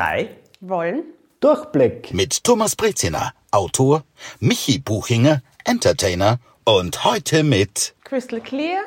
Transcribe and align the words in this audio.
drei. 0.00 0.30
Wollen. 0.60 1.04
Durchblick. 1.40 2.14
Mit 2.14 2.42
Thomas 2.42 2.74
Breziner, 2.74 3.34
Autor, 3.50 4.04
Michi 4.38 4.78
Buchinger, 4.78 5.42
Entertainer 5.64 6.38
und 6.64 7.04
heute 7.04 7.42
mit 7.42 7.94
Crystal 8.04 8.40
Clear, 8.40 8.80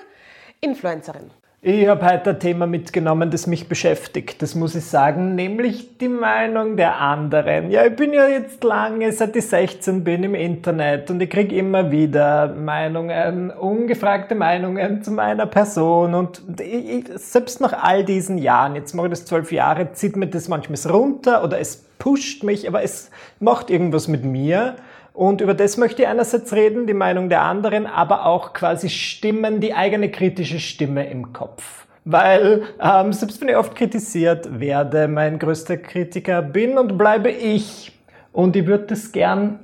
Influencerin. 0.62 1.30
Ich 1.66 1.88
habe 1.88 2.06
heute 2.06 2.32
ein 2.32 2.40
Thema 2.42 2.68
mitgenommen, 2.68 3.32
das 3.32 3.48
mich 3.48 3.70
beschäftigt, 3.70 4.42
das 4.42 4.54
muss 4.54 4.76
ich 4.76 4.84
sagen, 4.84 5.34
nämlich 5.36 5.98
die 5.98 6.10
Meinung 6.10 6.76
der 6.76 7.00
anderen. 7.00 7.72
Ja, 7.72 7.86
ich 7.86 7.96
bin 7.96 8.12
ja 8.12 8.28
jetzt 8.28 8.66
lange, 8.66 9.10
seit 9.14 9.34
ich 9.38 9.48
16 9.48 10.04
bin 10.04 10.26
im 10.26 10.36
Internet 10.36 11.10
und 11.10 11.22
ich 11.22 11.30
kriege 11.30 11.56
immer 11.56 11.90
wieder 11.90 12.50
Meinungen, 12.50 13.50
ungefragte 13.50 14.36
Meinungen 14.36 15.04
zu 15.04 15.12
meiner 15.12 15.46
Person 15.46 16.16
und 16.16 16.42
ich, 16.60 17.06
selbst 17.16 17.62
nach 17.62 17.82
all 17.82 18.04
diesen 18.04 18.38
Jahren, 18.38 18.76
jetzt 18.76 18.94
mache 18.94 19.08
ich 19.08 19.12
das 19.12 19.24
zwölf 19.24 19.50
Jahre, 19.54 19.94
zieht 19.94 20.18
mir 20.18 20.28
das 20.28 20.50
manchmal 20.50 20.92
runter 20.92 21.46
oder 21.46 21.60
es 21.60 21.78
pusht 21.98 22.44
mich, 22.44 22.68
aber 22.68 22.84
es 22.84 23.10
macht 23.40 23.70
irgendwas 23.70 24.10
mit 24.10 24.26
mir. 24.26 24.76
Und 25.14 25.42
über 25.42 25.54
das 25.54 25.78
möchte 25.78 26.02
ich 26.02 26.08
einerseits 26.08 26.54
reden, 26.54 26.88
die 26.88 26.96
Meinung 26.96 27.30
der 27.30 27.44
anderen, 27.44 27.86
aber 27.86 28.26
auch 28.26 28.54
quasi 28.54 28.90
Stimmen, 28.90 29.62
die 29.62 29.74
eigene 29.74 30.10
kritische 30.10 30.60
Stimme 30.60 31.08
im 31.10 31.34
Kopf. 31.34 31.86
Weil 32.04 32.64
ähm, 32.82 33.14
selbst 33.14 33.40
wenn 33.40 33.48
ich 33.48 33.56
oft 33.56 33.76
kritisiert 33.76 34.60
werde, 34.60 35.08
mein 35.08 35.40
größter 35.40 35.78
Kritiker 35.78 36.42
bin 36.42 36.78
und 36.78 36.98
bleibe 36.98 37.30
ich. 37.30 37.98
Und 38.34 38.56
ich 38.56 38.66
würde 38.66 38.88
das 38.88 39.12
gern, 39.12 39.60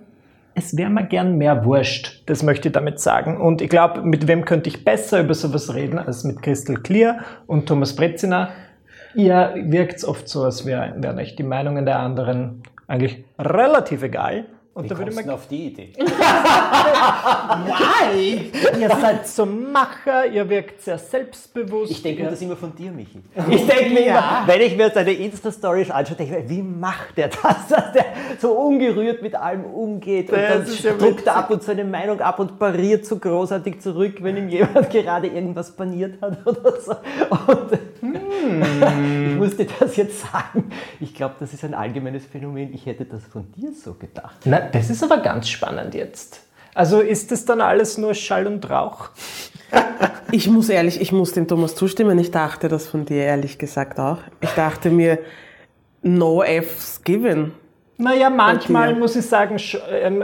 es 0.54 0.78
wäre 0.78 0.92
mir 0.92 1.06
gern 1.06 1.38
mehr 1.38 1.66
wurscht, 1.66 2.24
das 2.28 2.44
möchte 2.44 2.70
ich 2.70 2.74
damit 2.74 3.00
sagen. 3.00 3.42
Und 3.42 3.62
ich 3.62 3.70
glaube, 3.70 4.04
mit 4.04 4.28
wem 4.28 4.46
könnte 4.46 4.70
ich 4.70 4.86
besser 4.86 5.22
über 5.22 5.34
sowas 5.34 5.74
reden 5.74 5.98
als 5.98 6.24
mit 6.24 6.44
Crystal 6.44 6.76
Clear 6.76 7.20
und 7.48 7.66
Thomas 7.66 7.96
Brezina. 7.96 8.50
Ihr 9.16 9.56
wirkt 9.64 10.04
oft 10.04 10.30
so, 10.30 10.44
als 10.44 10.66
wären 10.66 11.04
euch 11.18 11.36
die 11.36 11.44
Meinungen 11.44 11.86
der 11.86 11.98
anderen 11.98 12.62
eigentlich 12.88 13.24
relativ 13.40 14.04
egal. 14.04 14.46
Und 14.74 14.86
Wie 14.86 14.90
da 14.90 14.98
würde 14.98 15.14
man 15.14 15.30
auf 15.32 15.48
die 15.48 15.68
Idee. 15.68 15.94
Why? 17.66 18.52
ihr 18.80 18.90
seid 18.90 19.28
so 19.28 19.46
Macher, 19.46 20.28
ihr 20.28 20.48
wirkt 20.48 20.82
sehr 20.82 21.00
selbstbewusst. 21.00 21.92
Ich 21.92 22.02
denke 22.04 22.24
mir 22.24 22.30
das 22.30 22.42
immer 22.42 22.56
von 22.56 22.76
dir, 22.76 22.92
Michi. 22.92 23.20
Ich 23.50 23.66
denke 23.66 23.90
mir 23.90 24.06
immer, 24.06 24.44
wenn 24.46 24.62
ich 24.62 24.78
mir 24.78 24.92
seine 24.92 25.12
Insta-Stories 25.12 25.90
anschaue, 25.90 26.18
denke 26.18 26.38
ich 26.38 26.44
mir, 26.44 26.50
wie 26.50 26.62
macht 26.62 27.18
der 27.18 27.30
das, 27.30 27.68
dass 27.68 27.92
der 27.94 28.06
so 28.40 28.52
ungerührt 28.52 29.24
mit 29.24 29.36
allem 29.36 29.66
umgeht 29.66 30.30
und 30.30 30.38
das 30.38 30.82
dann 30.82 30.98
druckt 31.00 31.26
ja 31.26 31.34
ab 31.34 31.50
und 31.50 31.64
seine 31.64 31.84
Meinung 31.84 32.22
ab 32.22 32.40
und 32.40 32.60
pariert 32.60 33.06
so 33.06 33.18
großartig 33.18 33.82
zurück, 33.82 34.22
wenn 34.22 34.38
ihm 34.38 34.50
jemand 34.50 34.90
gerade 34.92 35.28
irgendwas 35.28 35.72
paniert 35.72 36.22
hat 36.22 36.46
oder 36.46 36.80
so. 36.80 36.92
Und 36.92 37.72
hm. 38.02 39.32
ich 39.32 39.38
muss 39.38 39.58
dir 39.58 39.68
das 39.80 39.96
jetzt 39.96 40.22
sagen. 40.22 40.70
Ich 41.00 41.16
glaube, 41.16 41.36
das 41.40 41.54
ist 41.54 41.64
ein 41.64 41.74
allgemeines 41.74 42.26
Phänomen. 42.26 42.74
Ich 42.74 42.86
hätte 42.86 43.06
das 43.06 43.26
von 43.26 43.52
dir 43.54 43.74
so 43.74 43.94
gedacht. 43.94 44.46
Na, 44.60 44.70
das 44.72 44.90
ist 44.90 45.04
aber 45.04 45.18
ganz 45.18 45.50
spannend 45.50 45.94
jetzt. 45.96 46.42
Also 46.74 47.00
ist 47.02 47.32
das 47.32 47.46
dann 47.46 47.62
alles 47.62 47.98
nur 47.98 48.14
Schall 48.14 48.48
und 48.48 48.70
Rauch? 48.70 49.10
Ich 50.32 50.48
muss 50.48 50.70
ehrlich, 50.70 51.02
ich 51.02 51.12
muss 51.12 51.34
dem 51.34 51.48
Thomas 51.48 51.74
zustimmen. 51.74 52.20
Ich 52.20 52.30
dachte 52.30 52.68
das 52.68 52.88
von 52.88 53.04
dir 53.04 53.24
ehrlich 53.24 53.58
gesagt 53.58 54.00
auch. 54.00 54.20
Ich 54.42 54.52
dachte 54.52 54.92
mir, 54.92 55.18
no 56.04 56.44
F's 56.44 57.04
given. 57.04 57.54
Naja, 57.98 58.30
manchmal 58.30 58.94
muss 58.94 59.16
ich 59.16 59.26
sagen, 59.26 59.58
ähm, 59.92 60.24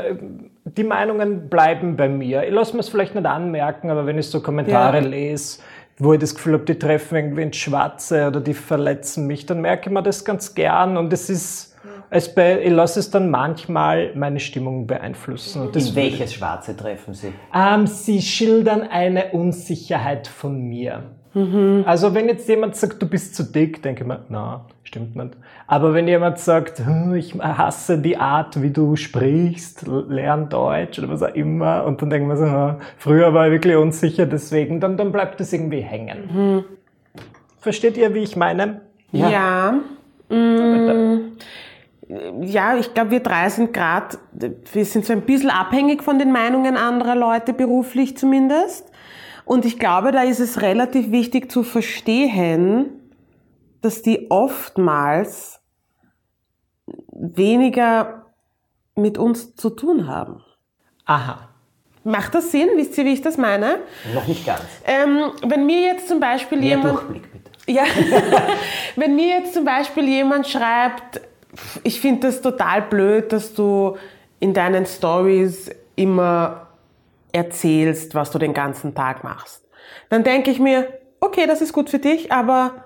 die 0.64 0.84
Meinungen 0.84 1.50
bleiben 1.50 1.98
bei 1.98 2.08
mir. 2.08 2.44
Ich 2.44 2.54
lasse 2.54 2.74
mir 2.74 2.82
es 2.82 2.90
vielleicht 2.90 3.16
nicht 3.16 3.26
anmerken, 3.26 3.90
aber 3.90 4.06
wenn 4.06 4.20
ich 4.20 4.28
so 4.28 4.42
Kommentare 4.42 5.02
ja. 5.02 5.08
lese, 5.08 5.60
wo 5.98 6.14
ich 6.14 6.20
das 6.20 6.36
Gefühl 6.36 6.54
habe, 6.54 6.66
die 6.66 6.78
treffen 6.78 7.16
irgendwie 7.16 7.42
ins 7.42 7.58
Schwarze 7.58 8.28
oder 8.28 8.42
die 8.42 8.54
verletzen 8.54 9.26
mich, 9.26 9.48
dann 9.48 9.62
merke 9.62 9.90
ich 9.90 9.94
mir 9.94 10.04
das 10.04 10.24
ganz 10.24 10.54
gern 10.54 10.98
und 10.98 11.12
es 11.14 11.32
ist 11.32 11.75
es 12.10 12.34
bei, 12.34 12.62
ich 12.62 12.72
lasse 12.72 13.00
es 13.00 13.10
dann 13.10 13.30
manchmal 13.30 14.12
meine 14.16 14.40
Stimmung 14.40 14.88
beeinflussen. 14.88 15.70
In 15.74 15.96
welches 15.96 16.34
Schwarze 16.34 16.76
treffen 16.76 17.14
Sie? 17.14 17.34
Ähm, 17.54 17.88
Sie 17.88 18.22
schildern 18.22 18.84
eine 18.84 19.32
Unsicherheit 19.32 20.28
von 20.28 20.62
mir. 20.62 21.04
Mhm. 21.34 21.84
Also 21.86 22.14
wenn 22.14 22.28
jetzt 22.28 22.48
jemand 22.48 22.76
sagt, 22.76 23.02
du 23.02 23.08
bist 23.08 23.36
zu 23.36 23.44
dick, 23.44 23.84
denke 23.84 24.04
ich 24.04 24.08
mir, 24.08 24.24
na, 24.30 24.66
stimmt 24.84 25.16
nicht. 25.16 25.32
Aber 25.68 25.94
wenn 25.94 26.08
jemand 26.08 26.40
sagt, 26.40 26.80
hm, 26.80 27.16
ich 27.16 27.34
hasse 27.36 27.98
die 27.98 28.18
Art, 28.18 28.62
wie 28.62 28.70
du 28.70 28.96
sprichst, 28.96 29.86
lern 29.88 30.48
Deutsch 30.48 30.98
oder 31.00 31.10
was 31.10 31.24
auch 31.24 31.36
immer, 31.36 31.84
und 31.84 32.02
dann 32.02 32.10
denken 32.10 32.30
wir 32.30 32.38
so, 32.38 32.46
na, 32.46 32.80
früher 32.98 33.34
war 33.34 33.48
ich 33.48 33.52
wirklich 33.52 33.76
unsicher, 33.76 34.26
deswegen, 34.26 34.80
dann, 34.80 34.96
dann 34.96 35.12
bleibt 35.12 35.40
das 35.42 35.52
irgendwie 35.52 35.82
hängen. 35.82 36.30
Mhm. 36.34 36.64
Versteht 37.60 37.98
ihr, 37.98 38.14
wie 38.14 38.20
ich 38.20 38.38
meine? 38.38 38.82
Ja. 39.12 39.30
ja. 39.30 39.74
Mmh 40.30 41.32
ja, 42.08 42.78
ich 42.78 42.94
glaube, 42.94 43.12
wir 43.12 43.20
drei 43.22 43.50
sind 43.50 43.74
gerade, 43.74 44.18
wir 44.32 44.86
sind 44.86 45.06
so 45.06 45.14
ein 45.14 45.22
bisschen 45.22 45.50
abhängig 45.50 46.04
von 46.04 46.20
den 46.20 46.32
Meinungen 46.32 46.78
anderer 46.78 47.16
Leute, 47.16 47.54
beruflich 47.54 48.18
zumindest. 48.18 48.92
Und 49.46 49.66
ich 49.66 49.80
glaube, 49.80 50.12
da 50.12 50.24
ist 50.24 50.40
es 50.40 50.62
relativ 50.62 51.12
wichtig 51.12 51.52
zu 51.52 51.64
verstehen, 51.64 52.90
dass 53.82 54.02
die 54.02 54.30
oftmals 54.30 55.62
weniger 57.12 58.26
mit 58.96 59.18
uns 59.18 59.56
zu 59.56 59.70
tun 59.70 60.08
haben. 60.08 60.44
Aha. 61.06 61.50
Macht 62.04 62.36
das 62.36 62.52
Sinn? 62.52 62.70
Wisst 62.76 62.98
ihr, 62.98 63.06
wie 63.06 63.14
ich 63.14 63.22
das 63.22 63.38
meine? 63.38 63.80
Noch 64.14 64.28
nicht 64.28 64.46
ganz. 64.46 64.62
Ähm, 64.86 65.32
wenn 65.44 65.66
mir 65.66 65.82
jetzt 65.82 66.08
zum 66.08 66.20
Beispiel 66.20 66.60
Mehr 66.60 66.78
jemand... 66.78 67.00
Durchblick, 67.00 67.32
bitte. 67.32 67.52
Ja, 67.68 67.84
wenn 68.96 69.16
mir 69.16 69.40
jetzt 69.40 69.56
zum 69.56 69.66
Beispiel 69.66 70.08
jemand 70.08 70.48
schreibt, 70.48 71.22
ich 71.84 72.02
finde 72.02 72.28
das 72.28 72.42
total 72.42 72.84
blöd, 72.84 73.32
dass 73.32 73.54
du 73.54 73.98
in 74.40 74.54
deinen 74.54 74.86
Stories 74.86 75.72
immer 75.96 76.68
erzählst, 77.32 78.16
was 78.16 78.32
du 78.32 78.40
den 78.40 78.54
ganzen 78.54 78.96
Tag 78.96 79.24
machst. 79.24 79.64
Dann 80.10 80.24
denke 80.24 80.52
ich 80.52 80.60
mir, 80.60 80.88
okay, 81.20 81.48
das 81.48 81.62
ist 81.62 81.74
gut 81.74 81.90
für 81.90 82.00
dich, 82.00 82.32
aber 82.32 82.86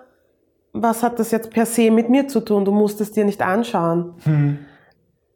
was 0.74 1.04
hat 1.04 1.20
das 1.20 1.32
jetzt 1.32 1.52
per 1.52 1.66
se 1.66 1.92
mit 1.92 2.10
mir 2.10 2.28
zu 2.28 2.42
tun? 2.42 2.66
Du 2.66 2.72
musst 2.72 3.02
es 3.02 3.12
dir 3.12 3.26
nicht 3.26 3.42
anschauen. 3.42 4.14
Hm. 4.24 4.60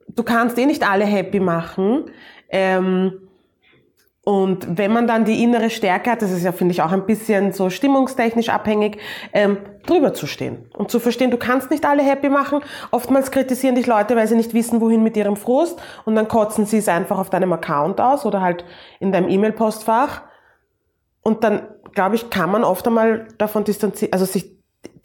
Du 0.07 0.23
kannst 0.23 0.57
eh 0.57 0.65
nicht 0.65 0.87
alle 0.87 1.05
happy 1.05 1.39
machen. 1.39 2.05
Ähm, 2.49 3.22
und 4.25 4.77
wenn 4.77 4.93
man 4.93 5.05
dann 5.05 5.25
die 5.25 5.43
innere 5.43 5.69
Stärke 5.69 6.11
hat, 6.11 6.21
das 6.21 6.31
ist 6.31 6.43
ja, 6.43 6.53
finde 6.53 6.71
ich, 6.71 6.81
auch 6.81 6.93
ein 6.93 7.05
bisschen 7.05 7.51
so 7.51 7.69
stimmungstechnisch 7.69 8.47
abhängig, 8.47 8.97
ähm, 9.33 9.57
drüber 9.85 10.13
zu 10.13 10.27
stehen 10.27 10.69
und 10.77 10.89
zu 10.89 11.01
verstehen, 11.01 11.29
du 11.29 11.35
kannst 11.35 11.69
nicht 11.71 11.85
alle 11.85 12.03
happy 12.03 12.29
machen. 12.29 12.61
Oftmals 12.91 13.31
kritisieren 13.31 13.75
dich 13.75 13.85
Leute, 13.85 14.15
weil 14.15 14.25
sie 14.27 14.35
nicht 14.35 14.53
wissen, 14.53 14.79
wohin 14.79 15.03
mit 15.03 15.17
ihrem 15.17 15.35
Frust 15.35 15.77
und 16.05 16.15
dann 16.15 16.29
kotzen 16.29 16.65
sie 16.65 16.77
es 16.77 16.87
einfach 16.87 17.19
auf 17.19 17.29
deinem 17.29 17.51
Account 17.51 17.99
aus 17.99 18.25
oder 18.25 18.39
halt 18.39 18.63
in 19.01 19.11
deinem 19.11 19.27
E-Mail-Postfach. 19.27 20.21
Und 21.21 21.43
dann, 21.43 21.67
glaube 21.93 22.15
ich, 22.15 22.29
kann 22.29 22.49
man 22.49 22.63
oft 22.63 22.87
einmal 22.87 23.27
davon 23.37 23.65
distanzieren, 23.65 24.13
also 24.13 24.23
sich 24.23 24.53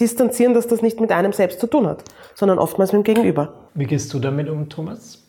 distanzieren, 0.01 0.55
dass 0.55 0.69
das 0.69 0.81
nicht 0.81 1.01
mit 1.01 1.11
einem 1.11 1.33
selbst 1.33 1.59
zu 1.59 1.67
tun 1.67 1.89
hat, 1.89 2.05
sondern 2.35 2.61
oftmals 2.61 2.93
mit 2.93 3.01
dem 3.01 3.15
Gegenüber. 3.15 3.69
Wie 3.75 3.87
gehst 3.87 4.15
du 4.15 4.21
damit 4.21 4.49
um, 4.49 4.69
Thomas? 4.69 5.28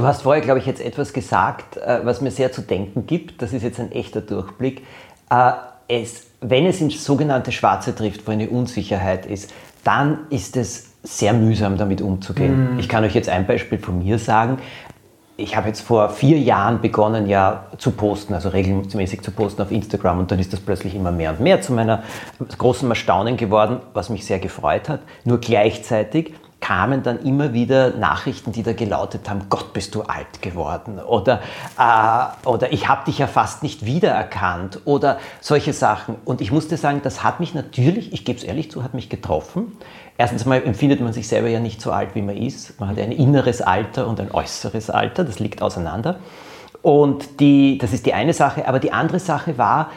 Du 0.00 0.06
hast 0.06 0.22
vorher, 0.22 0.42
glaube 0.42 0.58
ich, 0.60 0.64
jetzt 0.64 0.80
etwas 0.80 1.12
gesagt, 1.12 1.76
äh, 1.76 2.00
was 2.04 2.22
mir 2.22 2.30
sehr 2.30 2.50
zu 2.50 2.62
denken 2.62 3.06
gibt. 3.06 3.42
Das 3.42 3.52
ist 3.52 3.62
jetzt 3.62 3.78
ein 3.78 3.92
echter 3.92 4.22
Durchblick. 4.22 4.82
Äh, 5.28 5.52
es, 5.88 6.28
wenn 6.40 6.64
es 6.64 6.80
ins 6.80 7.04
sogenannte 7.04 7.52
Schwarze 7.52 7.94
trifft, 7.94 8.26
wo 8.26 8.30
eine 8.30 8.48
Unsicherheit 8.48 9.26
ist, 9.26 9.52
dann 9.84 10.20
ist 10.30 10.56
es 10.56 10.92
sehr 11.02 11.34
mühsam, 11.34 11.76
damit 11.76 12.00
umzugehen. 12.00 12.76
Mm. 12.76 12.78
Ich 12.78 12.88
kann 12.88 13.04
euch 13.04 13.14
jetzt 13.14 13.28
ein 13.28 13.46
Beispiel 13.46 13.78
von 13.78 13.98
mir 13.98 14.18
sagen. 14.18 14.56
Ich 15.36 15.54
habe 15.54 15.68
jetzt 15.68 15.82
vor 15.82 16.08
vier 16.08 16.38
Jahren 16.38 16.80
begonnen, 16.80 17.26
ja 17.26 17.66
zu 17.76 17.90
posten, 17.90 18.32
also 18.32 18.48
regelmäßig 18.48 19.20
zu 19.20 19.32
posten 19.32 19.60
auf 19.60 19.70
Instagram 19.70 20.18
und 20.18 20.30
dann 20.30 20.38
ist 20.38 20.54
das 20.54 20.60
plötzlich 20.60 20.94
immer 20.94 21.12
mehr 21.12 21.32
und 21.32 21.40
mehr 21.40 21.60
zu 21.60 21.74
meiner 21.74 22.04
großen 22.56 22.88
Erstaunen 22.88 23.36
geworden, 23.36 23.80
was 23.92 24.08
mich 24.08 24.24
sehr 24.24 24.38
gefreut 24.38 24.88
hat. 24.88 25.00
Nur 25.24 25.40
gleichzeitig 25.40 26.32
kamen 26.70 27.02
dann 27.02 27.18
immer 27.24 27.52
wieder 27.52 27.90
Nachrichten, 27.96 28.52
die 28.52 28.62
da 28.62 28.72
gelautet 28.72 29.28
haben, 29.28 29.46
Gott, 29.48 29.72
bist 29.72 29.92
du 29.96 30.02
alt 30.02 30.40
geworden 30.40 31.00
oder, 31.00 31.40
äh, 31.76 32.48
oder 32.48 32.72
ich 32.72 32.86
habe 32.86 33.06
dich 33.06 33.18
ja 33.18 33.26
fast 33.26 33.64
nicht 33.64 33.86
wiedererkannt 33.86 34.82
oder 34.84 35.18
solche 35.40 35.72
Sachen. 35.72 36.14
Und 36.24 36.40
ich 36.40 36.52
musste 36.52 36.76
sagen, 36.76 37.00
das 37.02 37.24
hat 37.24 37.40
mich 37.40 37.54
natürlich, 37.54 38.12
ich 38.12 38.24
gebe 38.24 38.38
es 38.38 38.44
ehrlich 38.44 38.70
zu, 38.70 38.84
hat 38.84 38.94
mich 38.94 39.08
getroffen. 39.08 39.72
Erstens 40.16 40.44
mal 40.46 40.62
empfindet 40.62 41.00
man 41.00 41.12
sich 41.12 41.26
selber 41.26 41.48
ja 41.48 41.58
nicht 41.58 41.80
so 41.80 41.90
alt, 41.90 42.14
wie 42.14 42.22
man 42.22 42.36
ist. 42.36 42.78
Man 42.78 42.90
hat 42.90 43.00
ein 43.00 43.10
inneres 43.10 43.62
Alter 43.62 44.06
und 44.06 44.20
ein 44.20 44.30
äußeres 44.30 44.90
Alter, 44.90 45.24
das 45.24 45.40
liegt 45.40 45.62
auseinander. 45.62 46.20
Und 46.82 47.40
die, 47.40 47.78
das 47.78 47.92
ist 47.92 48.06
die 48.06 48.14
eine 48.14 48.32
Sache. 48.32 48.68
Aber 48.68 48.78
die 48.78 48.92
andere 48.92 49.18
Sache 49.18 49.58
war, 49.58 49.90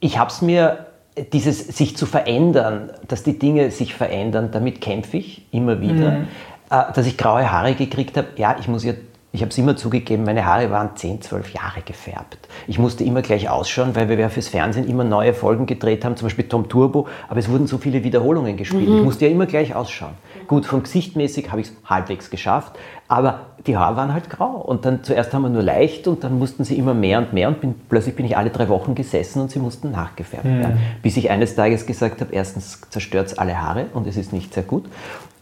ich 0.00 0.18
habe 0.18 0.30
es 0.32 0.42
mir 0.42 0.85
dieses 1.32 1.66
sich 1.66 1.96
zu 1.96 2.06
verändern, 2.06 2.90
dass 3.08 3.22
die 3.22 3.38
Dinge 3.38 3.70
sich 3.70 3.94
verändern, 3.94 4.50
damit 4.52 4.80
kämpfe 4.80 5.16
ich 5.18 5.42
immer 5.50 5.80
wieder. 5.80 6.10
Mhm. 6.10 6.28
Äh, 6.70 6.92
dass 6.92 7.06
ich 7.06 7.16
graue 7.16 7.50
Haare 7.50 7.74
gekriegt 7.74 8.16
habe, 8.16 8.28
ja, 8.36 8.56
ich 8.58 8.68
muss 8.68 8.84
ja 8.84 8.92
Ich 9.36 9.42
habe 9.42 9.50
es 9.50 9.58
immer 9.58 9.76
zugegeben, 9.76 10.24
meine 10.24 10.46
Haare 10.46 10.70
waren 10.70 10.96
10, 10.96 11.20
12 11.20 11.52
Jahre 11.52 11.82
gefärbt. 11.84 12.48
Ich 12.66 12.78
musste 12.78 13.04
immer 13.04 13.20
gleich 13.20 13.50
ausschauen, 13.50 13.94
weil 13.94 14.08
wir 14.08 14.30
fürs 14.30 14.48
Fernsehen 14.48 14.88
immer 14.88 15.04
neue 15.04 15.34
Folgen 15.34 15.66
gedreht 15.66 16.06
haben, 16.06 16.16
zum 16.16 16.24
Beispiel 16.24 16.48
Tom 16.48 16.70
Turbo, 16.70 17.06
aber 17.28 17.38
es 17.38 17.50
wurden 17.50 17.66
so 17.66 17.76
viele 17.76 18.02
Wiederholungen 18.02 18.56
gespielt. 18.56 18.88
Ich 18.88 19.02
musste 19.02 19.26
ja 19.26 19.30
immer 19.30 19.44
gleich 19.44 19.74
ausschauen. 19.74 20.14
Gut, 20.46 20.64
vom 20.64 20.82
Gesichtmäßig 20.82 21.50
habe 21.50 21.60
ich 21.60 21.66
es 21.66 21.74
halbwegs 21.84 22.30
geschafft, 22.30 22.78
aber 23.08 23.40
die 23.66 23.76
Haare 23.76 23.96
waren 23.96 24.14
halt 24.14 24.30
grau. 24.30 24.52
Und 24.52 24.86
dann 24.86 25.04
zuerst 25.04 25.34
haben 25.34 25.42
wir 25.42 25.50
nur 25.50 25.62
leicht 25.62 26.08
und 26.08 26.24
dann 26.24 26.38
mussten 26.38 26.64
sie 26.64 26.78
immer 26.78 26.94
mehr 26.94 27.18
und 27.18 27.34
mehr 27.34 27.48
und 27.48 27.60
bin, 27.60 27.74
plötzlich 27.90 28.16
bin 28.16 28.24
ich 28.24 28.38
alle 28.38 28.48
drei 28.48 28.70
Wochen 28.70 28.94
gesessen 28.94 29.42
und 29.42 29.50
sie 29.50 29.58
mussten 29.58 29.90
nachgefärbt 29.90 30.46
werden. 30.46 30.78
Bis 31.02 31.18
ich 31.18 31.28
eines 31.28 31.54
Tages 31.54 31.84
gesagt 31.84 32.22
habe, 32.22 32.32
erstens 32.32 32.80
zerstört 32.88 33.26
es 33.26 33.38
alle 33.38 33.60
Haare 33.60 33.84
und 33.92 34.06
es 34.06 34.16
ist 34.16 34.32
nicht 34.32 34.54
sehr 34.54 34.62
gut. 34.62 34.86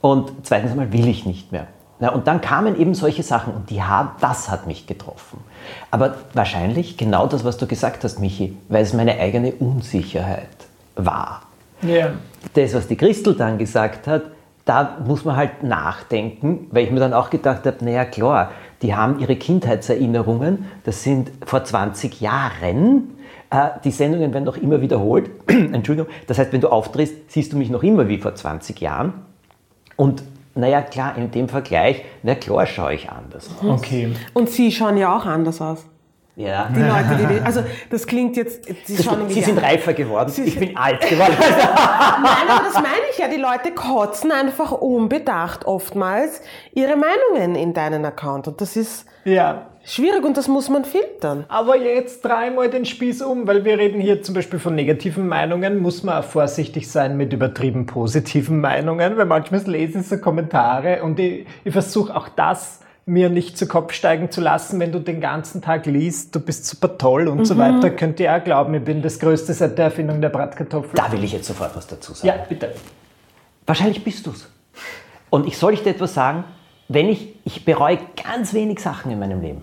Und 0.01 0.33
zweitens 0.43 0.73
einmal 0.73 0.93
will 0.93 1.07
ich 1.07 1.27
nicht 1.27 1.53
mehr. 1.53 1.69
Na, 2.05 2.11
und 2.11 2.27
dann 2.27 2.43
kamen 2.43 2.79
eben 2.79 2.95
solche 2.95 3.23
Sachen 3.23 3.55
und 3.55 3.71
die 3.71 3.83
haben, 3.83 4.11
das 4.21 4.51
hat 4.51 4.67
mich 4.67 4.87
getroffen. 4.87 5.39
Aber 5.91 6.17
wahrscheinlich 6.35 6.99
genau 6.99 7.27
das, 7.27 7.47
was 7.47 7.57
du 7.57 7.67
gesagt 7.67 8.05
hast, 8.05 8.21
Michi, 8.21 8.59
weil 8.69 8.83
es 8.83 8.93
meine 8.93 9.19
eigene 9.19 9.53
Unsicherheit 9.53 10.51
war. 10.97 11.45
Ja. 11.81 12.11
Das, 12.53 12.75
was 12.75 12.89
die 12.89 12.97
Christel 12.97 13.35
dann 13.37 13.57
gesagt 13.57 14.07
hat, 14.07 14.25
da 14.67 14.99
muss 15.07 15.25
man 15.25 15.37
halt 15.37 15.63
nachdenken, 15.63 16.67
weil 16.73 16.85
ich 16.85 16.91
mir 16.91 17.01
dann 17.01 17.15
auch 17.15 17.31
gedacht 17.31 17.65
habe, 17.65 17.83
naja 17.83 18.05
klar, 18.05 18.51
die 18.83 18.95
haben 18.95 19.19
ihre 19.19 19.37
Kindheitserinnerungen, 19.37 20.67
das 20.85 21.03
sind 21.03 21.31
vor 21.47 21.65
20 21.65 22.21
Jahren, 22.21 23.17
äh, 23.49 23.71
die 23.83 23.93
Sendungen 23.93 24.35
werden 24.35 24.45
noch 24.45 24.59
immer 24.59 24.83
wiederholt, 24.83 25.31
Entschuldigung, 25.47 26.13
das 26.27 26.37
heißt, 26.37 26.53
wenn 26.53 26.61
du 26.61 26.69
auftrittst, 26.69 27.15
siehst 27.29 27.55
du 27.55 27.57
mich 27.57 27.71
noch 27.71 27.83
immer 27.83 28.09
wie 28.09 28.19
vor 28.19 28.35
20 28.35 28.79
Jahren 28.83 29.15
und 29.97 30.23
naja 30.55 30.83
klar, 30.83 31.17
in 31.17 31.31
dem 31.31 31.49
Vergleich, 31.49 32.05
na 32.23 32.35
klar 32.35 32.67
schaue 32.67 32.95
ich 32.95 33.11
anders 33.11 33.49
aus. 33.61 33.81
Okay. 33.81 34.15
Und 34.35 34.51
sie 34.51 34.71
schauen 34.73 34.97
ja 34.97 35.17
auch 35.17 35.27
anders 35.27 35.61
aus. 35.61 35.85
Ja. 36.37 36.69
Die 36.75 36.81
Leute, 36.81 37.29
die, 37.33 37.41
also 37.47 37.63
das 37.91 38.07
klingt 38.09 38.37
jetzt, 38.37 38.65
sie 38.87 38.97
Das, 38.97 39.07
Sie 39.29 39.41
sind 39.41 39.57
an. 39.59 39.65
reifer 39.65 39.93
geworden, 39.95 40.31
Sie 40.31 40.43
ich 40.43 40.55
sind- 40.55 40.67
bin 40.67 40.77
alt 40.77 41.01
geworden. 41.09 41.33
Nein, 41.39 42.49
aber 42.49 42.65
das 42.65 42.75
meine 42.75 43.05
ich 43.13 43.19
ja. 43.19 43.29
Die 43.29 43.37
Leute 43.41 43.71
kotzen 43.73 44.33
einfach 44.33 44.73
unbedacht 44.73 45.65
oftmals 45.65 46.41
ihre 46.73 46.97
Meinungen 46.97 47.55
in 47.55 47.73
deinen 47.73 48.05
Account. 48.05 48.49
Und 48.49 48.61
das 48.61 48.75
ist 48.77 49.07
Ja. 49.25 49.67
Schwierig 49.85 50.25
und 50.25 50.37
das 50.37 50.49
muss 50.49 50.69
man 50.69 50.85
filtern. 50.85 51.45
Aber 51.49 51.77
jetzt 51.77 52.25
dreimal 52.25 52.71
den 52.71 52.85
Spieß 52.85 53.23
um, 53.23 53.47
weil 53.47 53.65
wir 53.65 53.79
reden 53.79 54.01
hier 54.01 54.23
zum 54.23 54.35
Beispiel 54.35 54.59
von 54.59 54.75
negativen 54.75 55.29
Meinungen, 55.29 55.81
muss 55.81 56.03
man 56.03 56.19
auch 56.19 56.25
vorsichtig 56.25 56.91
sein 56.91 57.17
mit 57.17 57.33
übertrieben 57.33 57.87
positiven 57.87 58.61
Meinungen, 58.61 59.17
weil 59.17 59.27
manchmal 59.27 59.63
lese 59.63 60.01
ich 60.01 60.09
so 60.09 60.19
Kommentare 60.19 61.03
und 61.03 61.19
ich, 61.21 61.47
ich 61.65 61.73
versuche 61.73 62.15
auch 62.15 62.29
das 62.29 62.81
mir 63.07 63.29
nicht 63.29 63.59
zu 63.59 63.67
Kopf 63.67 63.93
steigen 63.93 64.31
zu 64.31 64.41
lassen, 64.41 64.81
wenn 64.81 64.91
du 64.91 64.99
den 64.99 65.21
ganzen 65.21 65.61
Tag 65.61 65.85
liest, 65.87 66.35
du 66.35 66.41
bist 66.41 66.67
super 66.67 66.97
toll 66.97 67.29
und 67.29 67.45
so 67.45 67.59
weiter, 67.59 67.91
könnt 67.91 68.19
ihr 68.19 68.35
auch 68.35 68.43
glauben, 68.43 68.73
ich 68.75 68.85
bin 68.85 69.03
das 69.03 69.19
Größte 69.19 69.53
seit 69.53 69.77
der 69.77 69.87
Erfindung 69.87 70.21
der 70.23 70.31
Bratkartoffel. 70.31 70.93
Da 70.95 71.13
will 71.13 71.23
ich 71.23 71.33
jetzt 71.33 71.47
sofort 71.47 71.77
was 71.77 71.87
dazu 71.87 72.15
sagen. 72.15 72.29
Ja, 72.29 72.45
bitte. 72.49 72.73
Wahrscheinlich 73.67 74.03
bist 74.03 74.27
du's. 74.27 74.49
Und 75.29 75.47
ich 75.47 75.59
soll 75.59 75.75
ich 75.75 75.83
dir 75.83 75.91
etwas 75.91 76.15
sagen, 76.15 76.45
wenn 76.89 77.09
ich, 77.09 77.35
ich 77.45 77.65
bereue 77.65 77.99
ganz 78.23 78.55
wenig 78.55 78.81
Sachen 78.81 79.11
in 79.11 79.19
meinem 79.19 79.41
Leben. 79.41 79.63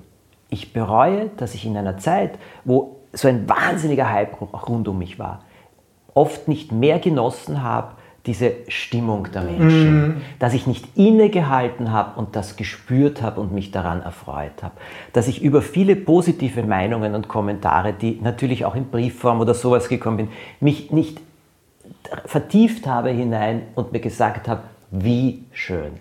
Ich 0.51 0.73
bereue, 0.73 1.31
dass 1.37 1.55
ich 1.55 1.65
in 1.65 1.75
einer 1.75 1.97
Zeit, 1.97 2.37
wo 2.65 2.97
so 3.13 3.27
ein 3.27 3.49
wahnsinniger 3.49 4.11
Hype 4.11 4.39
rund 4.69 4.87
um 4.87 4.99
mich 4.99 5.17
war, 5.17 5.41
oft 6.13 6.47
nicht 6.47 6.71
mehr 6.71 6.99
genossen 6.99 7.63
habe, 7.63 7.93
diese 8.27 8.53
Stimmung 8.67 9.29
der 9.33 9.41
Menschen, 9.41 10.21
dass 10.37 10.53
ich 10.53 10.67
nicht 10.67 10.95
innegehalten 10.95 11.91
habe 11.91 12.19
und 12.19 12.35
das 12.35 12.55
gespürt 12.55 13.23
habe 13.23 13.41
und 13.41 13.51
mich 13.51 13.71
daran 13.71 14.03
erfreut 14.03 14.61
habe, 14.61 14.75
dass 15.13 15.27
ich 15.27 15.41
über 15.41 15.63
viele 15.63 15.95
positive 15.95 16.61
Meinungen 16.61 17.15
und 17.15 17.27
Kommentare, 17.27 17.93
die 17.93 18.19
natürlich 18.21 18.63
auch 18.65 18.75
in 18.75 18.85
Briefform 18.85 19.39
oder 19.39 19.55
sowas 19.55 19.89
gekommen 19.89 20.17
bin, 20.17 20.27
mich 20.59 20.91
nicht 20.91 21.19
vertieft 22.25 22.85
habe 22.85 23.09
hinein 23.09 23.63
und 23.73 23.91
mir 23.91 23.99
gesagt 23.99 24.47
habe, 24.47 24.61
wie 24.91 25.43
schön. 25.51 25.93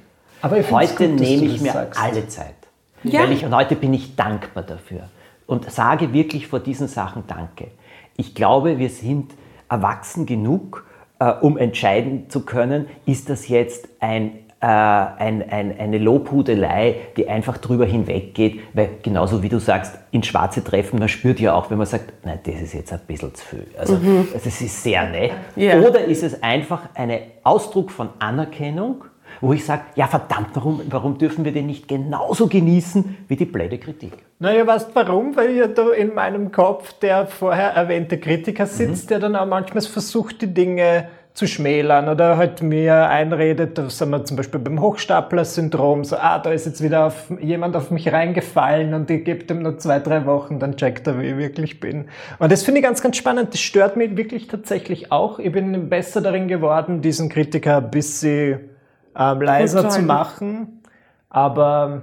Heute 0.42 1.12
gut, 1.12 1.20
nehme 1.20 1.44
ich 1.46 1.60
mir 1.62 1.72
sagst. 1.72 2.02
alle 2.02 2.28
Zeit. 2.28 2.54
Ja. 3.02 3.20
Weil 3.20 3.32
ich, 3.32 3.44
und 3.44 3.54
heute 3.54 3.76
bin 3.76 3.94
ich 3.94 4.16
dankbar 4.16 4.62
dafür. 4.62 5.08
Und 5.46 5.70
sage 5.70 6.12
wirklich 6.12 6.46
vor 6.46 6.60
diesen 6.60 6.88
Sachen 6.88 7.24
Danke. 7.26 7.68
Ich 8.16 8.34
glaube, 8.34 8.78
wir 8.78 8.90
sind 8.90 9.32
erwachsen 9.68 10.26
genug, 10.26 10.84
äh, 11.18 11.32
um 11.32 11.56
entscheiden 11.56 12.28
zu 12.28 12.44
können, 12.44 12.86
ist 13.06 13.30
das 13.30 13.48
jetzt 13.48 13.88
ein, 14.00 14.32
äh, 14.60 14.66
ein, 14.66 15.48
ein, 15.48 15.78
eine 15.78 15.98
Lobhudelei, 15.98 16.96
die 17.16 17.28
einfach 17.28 17.58
drüber 17.58 17.86
hinweggeht, 17.86 18.60
weil 18.74 18.90
genauso 19.02 19.42
wie 19.42 19.48
du 19.48 19.58
sagst, 19.58 19.98
ins 20.10 20.26
Schwarze 20.26 20.62
treffen, 20.62 20.98
man 20.98 21.08
spürt 21.08 21.40
ja 21.40 21.54
auch, 21.54 21.70
wenn 21.70 21.78
man 21.78 21.86
sagt, 21.86 22.12
nein, 22.24 22.40
das 22.44 22.56
ist 22.56 22.74
jetzt 22.74 22.92
ein 22.92 23.00
bisschen 23.06 23.34
zu 23.34 23.44
viel. 23.44 23.66
Also 23.78 23.98
das 24.32 24.46
ist 24.46 24.82
sehr 24.82 25.08
nett. 25.08 25.32
Ja. 25.56 25.80
Oder 25.80 26.04
ist 26.04 26.22
es 26.22 26.42
einfach 26.42 26.82
ein 26.94 27.12
Ausdruck 27.42 27.90
von 27.90 28.10
Anerkennung, 28.18 29.04
wo 29.40 29.52
ich 29.52 29.64
sage, 29.64 29.82
ja 29.94 30.06
verdammt, 30.06 30.48
warum, 30.54 30.82
warum 30.90 31.18
dürfen 31.18 31.44
wir 31.44 31.52
den 31.52 31.66
nicht 31.66 31.88
genauso 31.88 32.46
genießen 32.46 33.16
wie 33.28 33.36
die 33.36 33.44
blöde 33.44 33.78
Kritik? 33.78 34.12
Naja, 34.38 34.66
weißt 34.66 34.90
warum? 34.94 35.36
Weil 35.36 35.56
ja 35.56 35.66
da 35.66 35.90
in 35.90 36.14
meinem 36.14 36.52
Kopf 36.52 36.92
der 36.94 37.26
vorher 37.26 37.70
erwähnte 37.70 38.18
Kritiker 38.18 38.66
sitzt, 38.66 39.10
der 39.10 39.18
dann 39.18 39.36
auch 39.36 39.46
manchmal 39.46 39.82
versucht, 39.82 40.42
die 40.42 40.52
Dinge 40.52 41.08
zu 41.32 41.46
schmälern 41.46 42.08
oder 42.08 42.36
halt 42.36 42.60
mir 42.62 43.08
einredet, 43.08 43.78
da 43.78 43.88
sind 43.88 44.10
wir 44.10 44.24
zum 44.24 44.36
Beispiel 44.36 44.60
beim 44.60 44.80
Hochstapler-Syndrom, 44.80 46.04
so, 46.04 46.16
ah, 46.16 46.38
da 46.38 46.50
ist 46.50 46.66
jetzt 46.66 46.82
wieder 46.82 47.06
auf, 47.06 47.32
jemand 47.40 47.76
auf 47.76 47.90
mich 47.90 48.12
reingefallen 48.12 48.94
und 48.94 49.10
ich 49.10 49.24
gebe 49.24 49.44
dem 49.44 49.62
nur 49.62 49.78
zwei, 49.78 50.00
drei 50.00 50.26
Wochen, 50.26 50.58
dann 50.58 50.76
checkt 50.76 51.06
er, 51.06 51.20
wie 51.20 51.26
ich 51.26 51.36
wirklich 51.36 51.78
bin. 51.78 52.06
Und 52.38 52.50
das 52.50 52.64
finde 52.64 52.80
ich 52.80 52.84
ganz, 52.84 53.00
ganz 53.00 53.16
spannend. 53.16 53.54
Das 53.54 53.60
stört 53.60 53.96
mich 53.96 54.16
wirklich 54.16 54.48
tatsächlich 54.48 55.12
auch. 55.12 55.38
Ich 55.38 55.52
bin 55.52 55.88
besser 55.88 56.20
darin 56.20 56.48
geworden, 56.48 57.00
diesen 57.00 57.28
Kritiker 57.28 57.78
ein 57.78 57.90
bisschen 57.90 58.69
ähm, 59.16 59.40
leiser 59.40 59.88
zu 59.88 60.02
machen. 60.02 60.82
Aber 61.28 62.02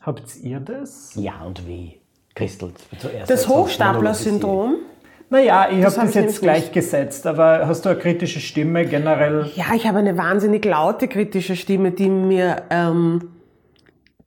habt 0.00 0.36
ihr 0.36 0.60
das? 0.60 1.12
Ja 1.14 1.42
und 1.44 1.66
wie? 1.66 2.00
Christel, 2.34 2.72
zuerst. 2.98 3.30
Das 3.30 3.48
Hochstapler-Syndrom. 3.48 4.76
Naja, 5.30 5.68
ich 5.70 5.84
habe 5.84 5.96
hab 5.96 6.04
das 6.04 6.14
jetzt 6.14 6.14
nämlich 6.14 6.40
gleichgesetzt, 6.40 7.26
aber 7.26 7.66
hast 7.66 7.84
du 7.84 7.90
eine 7.90 7.98
kritische 7.98 8.40
Stimme 8.40 8.84
generell? 8.84 9.50
Ja, 9.54 9.66
ich 9.74 9.86
habe 9.86 9.98
eine 9.98 10.16
wahnsinnig 10.16 10.64
laute 10.64 11.08
kritische 11.08 11.56
Stimme, 11.56 11.92
die 11.92 12.08
mir, 12.08 12.62
ähm, 12.70 13.30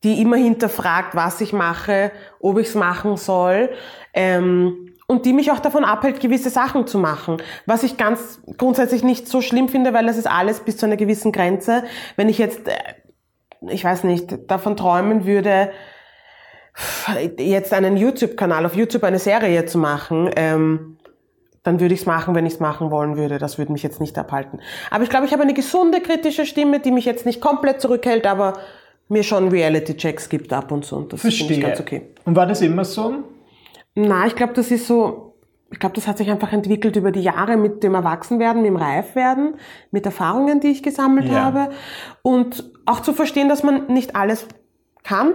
die 0.03 0.21
immer 0.21 0.37
hinterfragt, 0.37 1.15
was 1.15 1.41
ich 1.41 1.53
mache, 1.53 2.11
ob 2.39 2.57
ich 2.57 2.67
es 2.67 2.75
machen 2.75 3.17
soll. 3.17 3.69
Ähm, 4.13 4.93
und 5.07 5.25
die 5.25 5.33
mich 5.33 5.51
auch 5.51 5.59
davon 5.59 5.85
abhält, 5.85 6.19
gewisse 6.19 6.49
Sachen 6.49 6.85
zu 6.85 6.99
machen. 6.99 7.37
Was 7.65 7.83
ich 7.83 7.97
ganz 7.97 8.41
grundsätzlich 8.57 9.03
nicht 9.03 9.27
so 9.27 9.41
schlimm 9.41 9.69
finde, 9.69 9.93
weil 9.93 10.05
das 10.05 10.17
ist 10.17 10.27
alles 10.27 10.59
bis 10.59 10.77
zu 10.77 10.85
einer 10.85 10.97
gewissen 10.97 11.31
Grenze. 11.31 11.83
Wenn 12.17 12.27
ich 12.29 12.37
jetzt, 12.37 12.67
äh, 12.67 12.73
ich 13.69 13.83
weiß 13.83 14.03
nicht, 14.03 14.51
davon 14.51 14.75
träumen 14.75 15.25
würde, 15.25 15.71
jetzt 17.37 17.73
einen 17.73 17.97
YouTube-Kanal, 17.97 18.65
auf 18.65 18.75
YouTube 18.75 19.03
eine 19.03 19.17
Serie 19.17 19.65
zu 19.65 19.79
machen, 19.79 20.29
ähm, 20.35 20.97
dann 21.63 21.79
würde 21.79 21.93
ich 21.93 22.01
es 22.01 22.05
machen, 22.05 22.35
wenn 22.35 22.45
ich 22.45 22.53
es 22.53 22.59
machen 22.59 22.91
wollen 22.91 23.17
würde. 23.17 23.39
Das 23.39 23.57
würde 23.57 23.71
mich 23.71 23.83
jetzt 23.83 23.99
nicht 23.99 24.17
abhalten. 24.17 24.59
Aber 24.91 25.03
ich 25.03 25.09
glaube, 25.09 25.25
ich 25.25 25.33
habe 25.33 25.43
eine 25.43 25.53
gesunde 25.53 26.01
kritische 26.01 26.45
Stimme, 26.45 26.79
die 26.79 26.91
mich 26.91 27.05
jetzt 27.05 27.25
nicht 27.25 27.41
komplett 27.41 27.81
zurückhält, 27.81 28.27
aber 28.27 28.53
mir 29.09 29.23
schon 29.23 29.47
Reality-Checks 29.47 30.29
gibt 30.29 30.53
ab 30.53 30.71
und 30.71 30.85
zu. 30.85 30.97
Und 30.97 31.13
das 31.13 31.21
finde 31.21 31.53
ich 31.53 31.61
ganz 31.61 31.79
okay. 31.79 32.03
Und 32.25 32.35
war 32.35 32.45
das 32.45 32.61
immer 32.61 32.85
so? 32.85 33.23
Na, 33.99 34.27
ich 34.27 34.35
glaube, 34.35 34.53
das 34.53 34.69
ist 34.69 34.85
so, 34.85 35.33
ich 35.71 35.79
glaube, 35.79 35.95
das 35.95 36.07
hat 36.07 36.17
sich 36.19 36.29
einfach 36.29 36.53
entwickelt 36.53 36.95
über 36.95 37.11
die 37.11 37.21
Jahre 37.21 37.57
mit 37.57 37.81
dem 37.83 37.95
Erwachsenwerden, 37.95 38.61
mit 38.61 38.69
dem 38.69 38.75
Reifwerden, 38.75 39.55
mit 39.89 40.05
Erfahrungen, 40.05 40.59
die 40.59 40.67
ich 40.67 40.83
gesammelt 40.83 41.27
Ja. 41.29 41.45
habe. 41.45 41.69
Und 42.21 42.71
auch 42.85 42.99
zu 42.99 43.13
verstehen, 43.13 43.49
dass 43.49 43.63
man 43.63 43.87
nicht 43.87 44.15
alles 44.15 44.47
kann, 45.03 45.31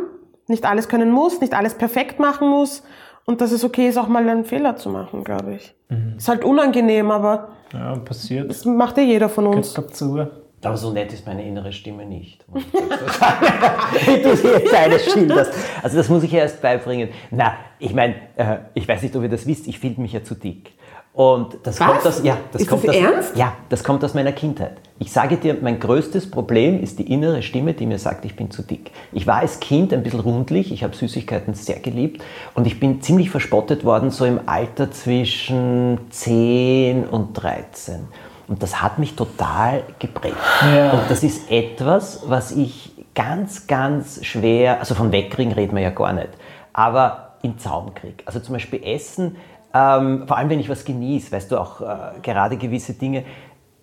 nicht 0.47 0.65
alles 0.65 0.89
können 0.89 1.11
muss, 1.11 1.41
nicht 1.41 1.55
alles 1.55 1.75
perfekt 1.75 2.21
machen 2.21 2.49
muss. 2.49 2.85
Und 3.25 3.41
dass 3.41 3.51
es 3.53 3.65
okay 3.65 3.89
ist, 3.89 3.99
auch 3.99 4.09
mal 4.09 4.29
einen 4.29 4.45
Fehler 4.45 4.77
zu 4.77 4.91
machen, 4.91 5.23
glaube 5.25 5.55
ich. 5.55 5.75
Ist 6.17 6.29
halt 6.29 6.45
unangenehm, 6.45 7.11
aber 7.11 7.49
Ja, 7.73 7.97
passiert. 7.97 8.49
das 8.49 8.65
macht 8.65 8.97
ja 8.97 9.03
jeder 9.03 9.29
von 9.29 9.47
uns. 9.47 9.75
Gehört 9.75 9.91
dazu. 9.91 10.27
Aber 10.65 10.77
so 10.77 10.93
nett 10.93 11.13
ist 11.13 11.27
meine 11.27 11.45
innere 11.45 11.73
Stimme 11.73 12.07
nicht. 12.07 12.45
Wie 12.53 14.23
du 14.23 14.37
sie 14.37 14.49
jetzt 14.49 14.75
alles 14.75 15.13
schilderst. 15.13 15.53
Also 15.83 15.97
das 15.97 16.09
muss 16.09 16.23
ich 16.23 16.31
ja 16.31 16.41
erst 16.41 16.63
beibringen. 16.63 17.09
Na, 17.31 17.55
ich 17.79 17.93
meine, 17.93 18.15
äh, 18.37 18.59
ich 18.75 18.87
weiß 18.87 19.03
nicht, 19.03 19.17
ob 19.17 19.23
ihr 19.25 19.29
das 19.29 19.47
wisst, 19.47 19.67
ich 19.67 19.79
finde 19.79 20.01
mich 20.01 20.13
ja 20.13 20.23
zu 20.23 20.35
dick. 20.35 20.73
Und 21.15 21.59
das 21.65 21.79
Was? 21.79 21.87
kommt 21.87 22.07
aus, 22.07 22.23
ja, 22.25 22.39
das 22.53 22.63
Ist 22.63 22.69
kommt 22.69 22.89
das 22.89 22.97
aus, 22.97 23.03
ernst? 23.03 23.37
Ja, 23.37 23.55
das 23.69 23.85
kommt 23.85 24.03
aus 24.03 24.15
meiner 24.15 24.33
Kindheit. 24.33 24.79
Ich 24.99 25.13
sage 25.13 25.37
dir, 25.37 25.59
mein 25.61 25.79
größtes 25.79 26.31
Problem 26.31 26.83
ist 26.83 26.99
die 26.99 27.13
innere 27.13 27.43
Stimme, 27.43 27.75
die 27.75 27.85
mir 27.85 27.99
sagt, 27.99 28.25
ich 28.25 28.35
bin 28.35 28.51
zu 28.51 28.63
dick. 28.63 28.93
Ich 29.13 29.27
war 29.27 29.39
als 29.39 29.61
Kind 29.61 29.93
ein 29.93 30.03
bisschen 30.03 30.21
rundlich, 30.21 30.73
ich 30.73 30.83
habe 30.85 30.97
Süßigkeiten 30.97 31.53
sehr 31.53 31.81
geliebt 31.81 32.23
und 32.55 32.67
ich 32.67 32.81
bin 32.81 33.03
ziemlich 33.03 33.29
verspottet 33.29 33.85
worden, 33.85 34.11
so 34.11 34.25
im 34.25 34.41
Alter 34.47 34.91
zwischen 34.91 35.99
10 36.09 37.05
und 37.05 37.35
13. 37.35 38.07
Und 38.49 38.63
das 38.63 38.83
hat 38.83 38.99
mich 38.99 39.15
total 39.17 39.83
geprägt. 39.99 40.37
Ja. 40.75 40.93
Und 40.93 41.03
das 41.09 41.23
ist 41.23 41.51
etwas, 41.51 42.23
was 42.27 42.53
ich 42.53 42.93
ganz, 43.15 43.67
ganz 43.67 44.25
schwer, 44.25 44.81
also 44.81 44.95
von 44.95 45.13
wegkriegen 45.13 45.53
reden 45.53 45.77
wir 45.77 45.83
ja 45.83 45.91
gar 45.91 46.13
nicht, 46.13 46.31
aber 46.73 47.35
in 47.43 47.59
Zaum 47.59 47.95
kriege. 47.95 48.23
Also 48.25 48.41
zum 48.41 48.55
Beispiel 48.55 48.83
Essen, 48.85 49.37
ähm, 49.75 50.25
vor 50.27 50.37
allem 50.37 50.51
wenn 50.51 50.61
ich 50.61 50.69
was 50.69 50.85
genieße, 50.85 51.33
weißt 51.33 51.51
du 51.51 51.59
auch 51.59 51.81
äh, 51.81 52.21
gerade 52.23 52.57
gewisse 52.57 52.95
Dinge, 52.95 53.25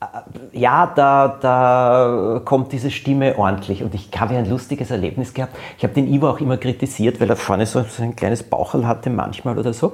äh, 0.02 0.58
ja, 0.58 0.92
da, 0.96 1.38
da 1.42 2.42
kommt 2.46 2.72
diese 2.72 2.92
Stimme 2.92 3.38
ordentlich. 3.38 3.84
Und 3.84 3.94
ich 3.94 4.10
habe 4.18 4.34
ja 4.34 4.40
ein 4.40 4.50
lustiges 4.50 4.92
Erlebnis 4.92 5.34
gehabt. 5.34 5.56
Ich 5.78 5.84
habe 5.84 5.94
den 5.94 6.12
Ivo 6.12 6.30
auch 6.30 6.40
immer 6.40 6.58
kritisiert, 6.58 7.20
weil 7.20 7.30
er 7.30 7.36
vorne 7.36 7.66
so, 7.66 7.84
so 7.84 8.04
ein 8.04 8.16
kleines 8.16 8.44
Baucherl 8.44 8.88
hatte 8.88 9.10
manchmal 9.10 9.58
oder 9.58 9.74
so. 9.74 9.94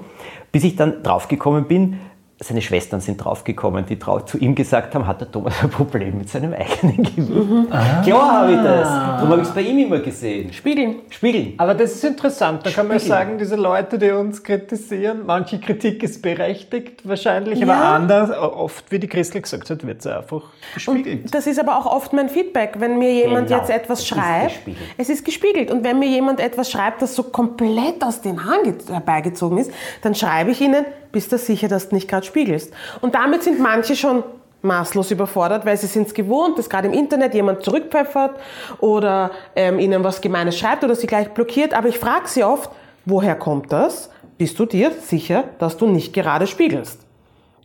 Bis 0.52 0.64
ich 0.64 0.76
dann 0.76 1.02
draufgekommen 1.02 1.66
bin, 1.66 2.00
seine 2.40 2.62
Schwestern 2.62 3.00
sind 3.00 3.18
draufgekommen, 3.18 3.86
die 3.86 3.98
zu 4.26 4.38
ihm 4.38 4.56
gesagt 4.56 4.94
haben, 4.94 5.08
hat 5.08 5.22
der 5.22 5.32
Thomas 5.32 5.54
ein 5.64 5.70
Problem 5.70 6.18
mit 6.18 6.30
seinem 6.30 6.54
eigenen 6.54 6.98
Gewicht. 6.98 7.30
Mhm. 7.30 7.68
Ah. 7.72 8.02
Klar 8.04 8.42
habe 8.42 8.52
ich 8.52 8.62
das. 8.62 8.90
Darum 8.90 9.30
habe 9.30 9.42
ich 9.42 9.48
es 9.48 9.54
bei 9.54 9.62
ihm 9.62 9.80
immer 9.80 10.00
gesehen. 10.00 10.52
Spiegeln. 10.52 10.98
Spiegeln. 11.10 11.54
Aber 11.58 11.74
das 11.74 11.94
ist 11.94 12.04
interessant. 12.04 12.66
Da 12.66 12.72
kann 12.72 12.90
man 12.90 13.00
sagen, 13.00 13.38
diese 13.38 13.56
Leute, 13.56 13.98
die 13.98 14.12
uns 14.12 14.44
kritisieren, 14.44 15.22
manche 15.26 15.60
Kritik 15.60 16.04
ist 16.04 16.22
berechtigt 16.22 17.08
wahrscheinlich, 17.08 17.60
ja. 17.60 17.68
aber 17.68 17.86
anders, 17.86 18.30
oft, 18.38 18.92
wie 18.92 19.00
die 19.00 19.08
Christel 19.08 19.42
gesagt 19.42 19.70
hat, 19.70 19.88
wird 19.88 20.02
es 20.02 20.08
einfach 20.08 20.44
gespiegelt. 20.74 21.24
Und 21.24 21.34
das 21.34 21.48
ist 21.48 21.58
aber 21.58 21.78
auch 21.78 21.86
oft 21.86 22.12
mein 22.12 22.28
Feedback, 22.28 22.74
wenn 22.80 23.00
mir 23.00 23.14
jemand 23.14 23.48
genau. 23.48 23.62
jetzt 23.62 23.70
etwas 23.70 24.00
es 24.00 24.08
schreibt. 24.08 24.68
Ist 24.68 24.76
es 24.98 25.10
ist 25.10 25.26
gespiegelt. 25.26 25.72
Und 25.72 25.86
wenn 25.86 26.00
mir 26.00 26.10
jemand 26.10 26.42
etwas 26.42 26.70
schreibt, 26.70 27.02
das 27.02 27.16
so 27.16 27.24
komplett 27.24 28.04
aus 28.04 28.22
den 28.22 28.44
Haaren 28.44 28.76
herbeigezogen 28.90 29.58
ist, 29.58 29.72
dann 30.02 30.16
schreibe 30.16 30.52
ich 30.52 30.60
ihnen, 30.60 30.86
bist 31.16 31.32
du 31.32 31.38
sicher, 31.38 31.70
dass 31.70 31.88
du 31.88 31.96
nicht 31.96 32.10
gerade 32.10 32.25
spiegelst. 32.26 32.74
Und 33.02 33.16
damit 33.16 33.44
sind 33.44 33.60
manche 33.60 33.96
schon 33.96 34.24
maßlos 34.62 35.12
überfordert, 35.12 35.66
weil 35.66 35.78
sie 35.78 35.88
sind 35.88 36.08
es 36.08 36.14
gewohnt, 36.14 36.58
dass 36.58 36.70
gerade 36.70 36.88
im 36.88 36.94
Internet 36.94 37.34
jemand 37.34 37.64
zurückpfeffert 37.64 38.40
oder 38.80 39.32
ähm, 39.56 39.80
ihnen 39.80 40.04
was 40.04 40.22
Gemeines 40.22 40.58
schreibt 40.58 40.84
oder 40.84 40.96
sie 40.96 41.08
gleich 41.08 41.30
blockiert. 41.30 41.74
Aber 41.74 41.88
ich 41.88 42.00
frage 42.00 42.28
sie 42.28 42.44
oft, 42.44 42.70
woher 43.06 43.36
kommt 43.36 43.72
das? 43.72 44.10
Bist 44.38 44.60
du 44.60 44.66
dir 44.66 44.92
sicher, 44.92 45.46
dass 45.60 45.78
du 45.78 45.88
nicht 45.88 46.14
gerade 46.14 46.48
spiegelst? 46.48 47.00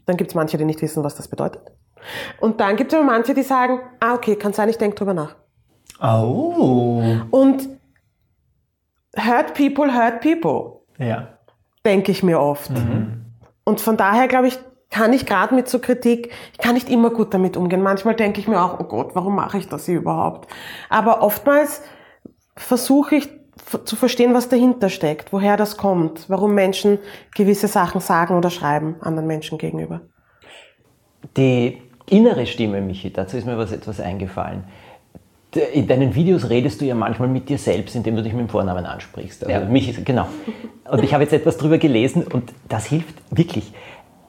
Dann 0.07 0.17
gibt 0.17 0.31
es 0.31 0.35
manche, 0.35 0.57
die 0.57 0.64
nicht 0.64 0.83
wissen, 0.83 1.02
was 1.02 1.17
das 1.17 1.29
bedeutet. 1.29 1.62
Und 2.40 2.61
dann 2.61 2.76
gibt 2.76 2.93
es 2.93 2.99
aber 2.99 3.07
manche, 3.07 3.35
die 3.35 3.43
sagen, 3.43 3.81
ah 3.99 4.14
okay, 4.14 4.37
kann 4.37 4.52
sein, 4.52 4.69
ich 4.69 4.79
denke 4.79 4.97
drüber 4.97 5.14
nach. 5.14 5.37
Oh. 6.02 7.02
Und 7.31 7.69
hurt 9.17 9.55
people, 9.55 9.93
hurt 9.93 10.21
people. 10.21 10.81
Ja. 10.99 11.29
Denke 11.85 12.12
ich 12.12 12.23
mir 12.23 12.40
oft. 12.40 12.71
Mhm. 12.71 13.20
Und 13.71 13.81
von 13.81 13.97
daher 13.97 14.27
glaube 14.27 14.49
ich, 14.49 14.59
kann 14.91 15.12
ich 15.12 15.27
gerade 15.27 15.55
mit 15.55 15.69
so 15.69 15.79
Kritik, 15.79 16.33
ich 16.50 16.59
kann 16.59 16.75
nicht 16.75 16.91
immer 16.91 17.11
gut 17.11 17.33
damit 17.33 17.57
umgehen. 17.57 17.83
Manchmal 17.83 18.17
denke 18.17 18.41
ich 18.41 18.49
mir 18.49 18.61
auch, 18.61 18.81
oh 18.81 18.85
Gott, 18.85 19.15
warum 19.15 19.37
mache 19.37 19.59
ich 19.59 19.69
das 19.69 19.87
hier 19.87 19.99
überhaupt? 19.99 20.50
Aber 20.89 21.23
oftmals 21.23 21.83
versuche 22.57 23.15
ich 23.15 23.29
zu 23.85 23.95
verstehen, 23.95 24.35
was 24.35 24.49
dahinter 24.49 24.89
steckt, 24.89 25.33
woher 25.33 25.57
das 25.57 25.77
kommt, 25.77 26.29
warum 26.29 26.53
Menschen 26.53 26.99
gewisse 27.37 27.69
Sachen 27.69 28.00
sagen 28.00 28.37
oder 28.37 28.50
schreiben 28.50 28.97
anderen 29.03 29.29
Menschen 29.29 29.57
gegenüber. 29.57 30.00
Die 31.37 31.81
innere 32.07 32.47
Stimme, 32.47 32.81
Michi, 32.81 33.12
dazu 33.12 33.37
ist 33.37 33.47
mir 33.47 33.57
was 33.57 33.71
etwas 33.71 34.00
eingefallen. 34.00 34.65
In 35.75 35.88
deinen 35.88 36.14
Videos 36.14 36.49
redest 36.49 36.80
du 36.80 36.85
ja 36.85 36.95
manchmal 36.95 37.28
mit 37.28 37.49
dir 37.49 37.59
selbst, 37.59 37.97
indem 37.97 38.14
du 38.14 38.23
dich 38.23 38.33
mit 38.33 38.42
dem 38.42 38.49
Vornamen 38.49 38.87
ansprichst. 38.87 39.45
Also 39.45 39.61
ja. 39.61 39.69
mich, 39.69 40.04
genau. 40.04 40.28
Und 40.88 41.02
ich 41.02 41.12
habe 41.12 41.25
jetzt 41.25 41.33
etwas 41.33 41.57
darüber 41.57 41.78
gelesen 41.78 42.23
und 42.23 42.52
das 42.69 42.87
hilft 42.87 43.16
wirklich. 43.30 43.73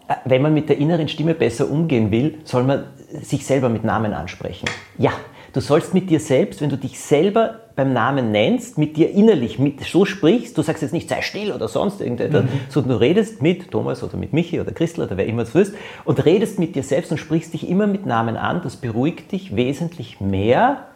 Äh, 0.07 0.15
wenn 0.25 0.41
man 0.41 0.53
mit 0.53 0.69
der 0.69 0.77
inneren 0.77 1.07
Stimme 1.07 1.35
besser 1.35 1.69
umgehen 1.69 2.09
will, 2.11 2.39
soll 2.43 2.63
man 2.63 2.85
sich 3.21 3.45
selber 3.45 3.69
mit 3.69 3.83
Namen 3.83 4.13
ansprechen. 4.13 4.67
Ja, 4.97 5.11
du 5.53 5.59
sollst 5.59 5.93
mit 5.93 6.09
dir 6.09 6.19
selbst, 6.19 6.59
wenn 6.61 6.69
du 6.69 6.77
dich 6.77 6.99
selber 6.99 7.59
beim 7.75 7.93
Namen 7.93 8.31
nennst, 8.31 8.77
mit 8.77 8.97
dir 8.97 9.11
innerlich 9.11 9.59
mit, 9.59 9.81
so 9.81 10.05
sprichst, 10.05 10.57
du 10.57 10.61
sagst 10.61 10.81
jetzt 10.81 10.91
nicht, 10.91 11.07
sei 11.09 11.21
still 11.21 11.51
oder 11.51 11.67
sonst 11.67 12.01
irgendetwas, 12.01 12.43
mhm. 12.43 12.49
sondern 12.69 12.93
du 12.93 12.99
redest 12.99 13.41
mit 13.41 13.71
Thomas 13.71 14.03
oder 14.03 14.17
mit 14.17 14.33
Michi 14.33 14.59
oder 14.59 14.71
Christel 14.71 15.05
oder 15.05 15.17
wer 15.17 15.25
immer 15.25 15.43
es 15.43 15.53
wirst 15.53 15.73
und 16.03 16.25
redest 16.25 16.59
mit 16.59 16.75
dir 16.75 16.83
selbst 16.83 17.11
und 17.11 17.17
sprichst 17.17 17.53
dich 17.53 17.69
immer 17.69 17.87
mit 17.87 18.05
Namen 18.05 18.37
an. 18.37 18.61
Das 18.63 18.75
beruhigt 18.75 19.31
dich 19.31 19.55
wesentlich 19.55 20.19
mehr, 20.19 20.87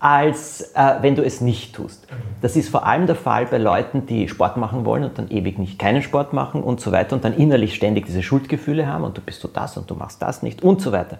als 0.00 0.72
äh, 0.74 0.94
wenn 1.00 1.16
du 1.16 1.24
es 1.24 1.40
nicht 1.40 1.74
tust. 1.74 2.06
Das 2.40 2.56
ist 2.56 2.68
vor 2.68 2.86
allem 2.86 3.06
der 3.06 3.16
Fall 3.16 3.46
bei 3.46 3.58
Leuten, 3.58 4.06
die 4.06 4.28
Sport 4.28 4.56
machen 4.56 4.84
wollen 4.84 5.04
und 5.04 5.18
dann 5.18 5.30
ewig 5.30 5.58
nicht 5.58 5.78
keinen 5.78 6.02
Sport 6.02 6.32
machen 6.32 6.62
und 6.62 6.80
so 6.80 6.92
weiter 6.92 7.16
und 7.16 7.24
dann 7.24 7.34
innerlich 7.34 7.74
ständig 7.74 8.06
diese 8.06 8.22
Schuldgefühle 8.22 8.86
haben 8.86 9.04
und 9.04 9.16
du 9.16 9.20
bist 9.20 9.40
so 9.40 9.48
das 9.48 9.76
und 9.76 9.90
du 9.90 9.94
machst 9.94 10.22
das 10.22 10.42
nicht 10.42 10.62
und 10.62 10.80
so 10.80 10.92
weiter. 10.92 11.18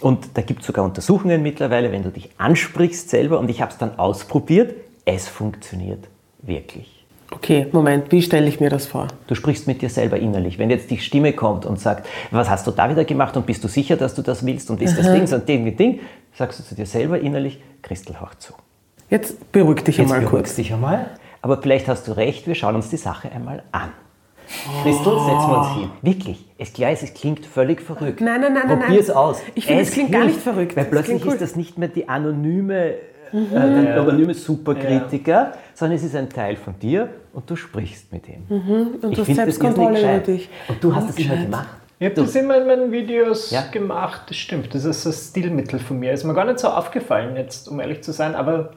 Und 0.00 0.36
da 0.36 0.42
gibt 0.42 0.60
es 0.60 0.66
sogar 0.66 0.84
Untersuchungen 0.84 1.42
mittlerweile, 1.42 1.92
wenn 1.92 2.02
du 2.02 2.10
dich 2.10 2.30
ansprichst 2.38 3.10
selber 3.10 3.38
und 3.38 3.50
ich 3.50 3.60
habe 3.60 3.70
es 3.70 3.78
dann 3.78 3.98
ausprobiert, 3.98 4.74
es 5.04 5.28
funktioniert 5.28 6.08
wirklich. 6.42 7.00
Okay, 7.32 7.68
Moment, 7.70 8.10
wie 8.10 8.22
stelle 8.22 8.48
ich 8.48 8.58
mir 8.58 8.70
das 8.70 8.86
vor? 8.86 9.06
Du 9.28 9.36
sprichst 9.36 9.68
mit 9.68 9.82
dir 9.82 9.88
selber 9.88 10.18
innerlich. 10.18 10.58
Wenn 10.58 10.68
jetzt 10.68 10.90
die 10.90 10.98
Stimme 10.98 11.32
kommt 11.32 11.64
und 11.64 11.78
sagt, 11.78 12.08
was 12.32 12.50
hast 12.50 12.66
du 12.66 12.72
da 12.72 12.90
wieder 12.90 13.04
gemacht 13.04 13.36
und 13.36 13.46
bist 13.46 13.62
du 13.62 13.68
sicher, 13.68 13.96
dass 13.96 14.16
du 14.16 14.22
das 14.22 14.44
willst 14.44 14.68
und 14.68 14.82
ist 14.82 14.98
das 14.98 15.12
Ding 15.12 15.32
und 15.32 15.48
Ding 15.48 15.64
und 15.64 15.78
Ding, 15.78 16.00
sagst 16.40 16.58
du 16.58 16.64
zu 16.64 16.74
dir 16.74 16.86
selber 16.86 17.20
innerlich, 17.20 17.62
Christel, 17.82 18.18
hör 18.18 18.30
zu. 18.38 18.54
Jetzt 19.10 19.52
beruhig 19.52 19.82
dich 19.84 20.00
einmal 20.00 20.24
kurz. 20.24 20.48
Jetzt 20.48 20.58
dich 20.58 20.72
einmal. 20.72 21.10
Aber 21.42 21.60
vielleicht 21.60 21.86
hast 21.86 22.08
du 22.08 22.12
recht, 22.12 22.46
wir 22.46 22.54
schauen 22.54 22.74
uns 22.76 22.88
die 22.88 22.96
Sache 22.96 23.30
einmal 23.30 23.62
an. 23.72 23.90
Oh. 24.48 24.82
Christel, 24.82 25.12
setzen 25.18 25.50
wir 25.50 25.58
uns 25.58 25.74
hin. 25.74 25.90
Wirklich. 26.00 26.46
Es, 26.56 26.72
klar 26.72 26.92
ist, 26.92 27.02
es 27.02 27.12
klingt 27.12 27.44
völlig 27.44 27.82
verrückt. 27.82 28.22
Nein, 28.22 28.40
nein, 28.40 28.54
nein, 28.54 28.66
Probier 28.68 28.88
nein. 28.88 28.98
es 28.98 29.10
aus. 29.10 29.42
Ich 29.54 29.66
finde, 29.66 29.82
es 29.82 29.90
klingt 29.90 30.12
gar 30.12 30.24
nicht 30.24 30.40
verrückt. 30.40 30.76
Weil 30.76 30.86
plötzlich 30.86 31.24
cool. 31.26 31.34
ist 31.34 31.42
das 31.42 31.56
nicht 31.56 31.76
mehr 31.76 31.88
die 31.88 32.08
anonyme 32.08 32.94
mhm. 33.32 33.46
äh, 33.52 33.82
der 33.82 34.00
anonyme 34.00 34.32
Superkritiker, 34.32 35.30
ja. 35.30 35.52
sondern 35.74 35.98
es 35.98 36.04
ist 36.04 36.16
ein 36.16 36.30
Teil 36.30 36.56
von 36.56 36.78
dir 36.78 37.10
und 37.34 37.48
du 37.50 37.54
sprichst 37.54 38.10
mit 38.12 38.26
ihm. 38.28 38.46
Mhm. 38.48 38.86
Und 39.02 39.16
du 39.16 39.20
hast 39.20 39.34
Selbstkontrolle 39.34 40.00
über 40.00 40.18
dich. 40.20 40.48
Und 40.68 40.82
du 40.82 40.94
hast 40.94 41.10
das 41.10 41.18
immer 41.18 41.36
gemacht. 41.36 41.68
Ich 42.00 42.06
habe 42.06 42.14
das 42.14 42.34
immer 42.34 42.56
in 42.56 42.66
meinen 42.66 42.92
Videos 42.92 43.50
ja? 43.50 43.62
gemacht, 43.70 44.22
das 44.28 44.38
stimmt. 44.38 44.74
Das 44.74 44.86
ist 44.86 45.06
ein 45.06 45.12
Stilmittel 45.12 45.78
von 45.78 45.98
mir. 45.98 46.12
Ist 46.12 46.24
mir 46.24 46.32
gar 46.32 46.46
nicht 46.46 46.58
so 46.58 46.68
aufgefallen, 46.68 47.36
jetzt, 47.36 47.68
um 47.68 47.78
ehrlich 47.78 48.02
zu 48.02 48.12
sein, 48.12 48.34
aber 48.34 48.70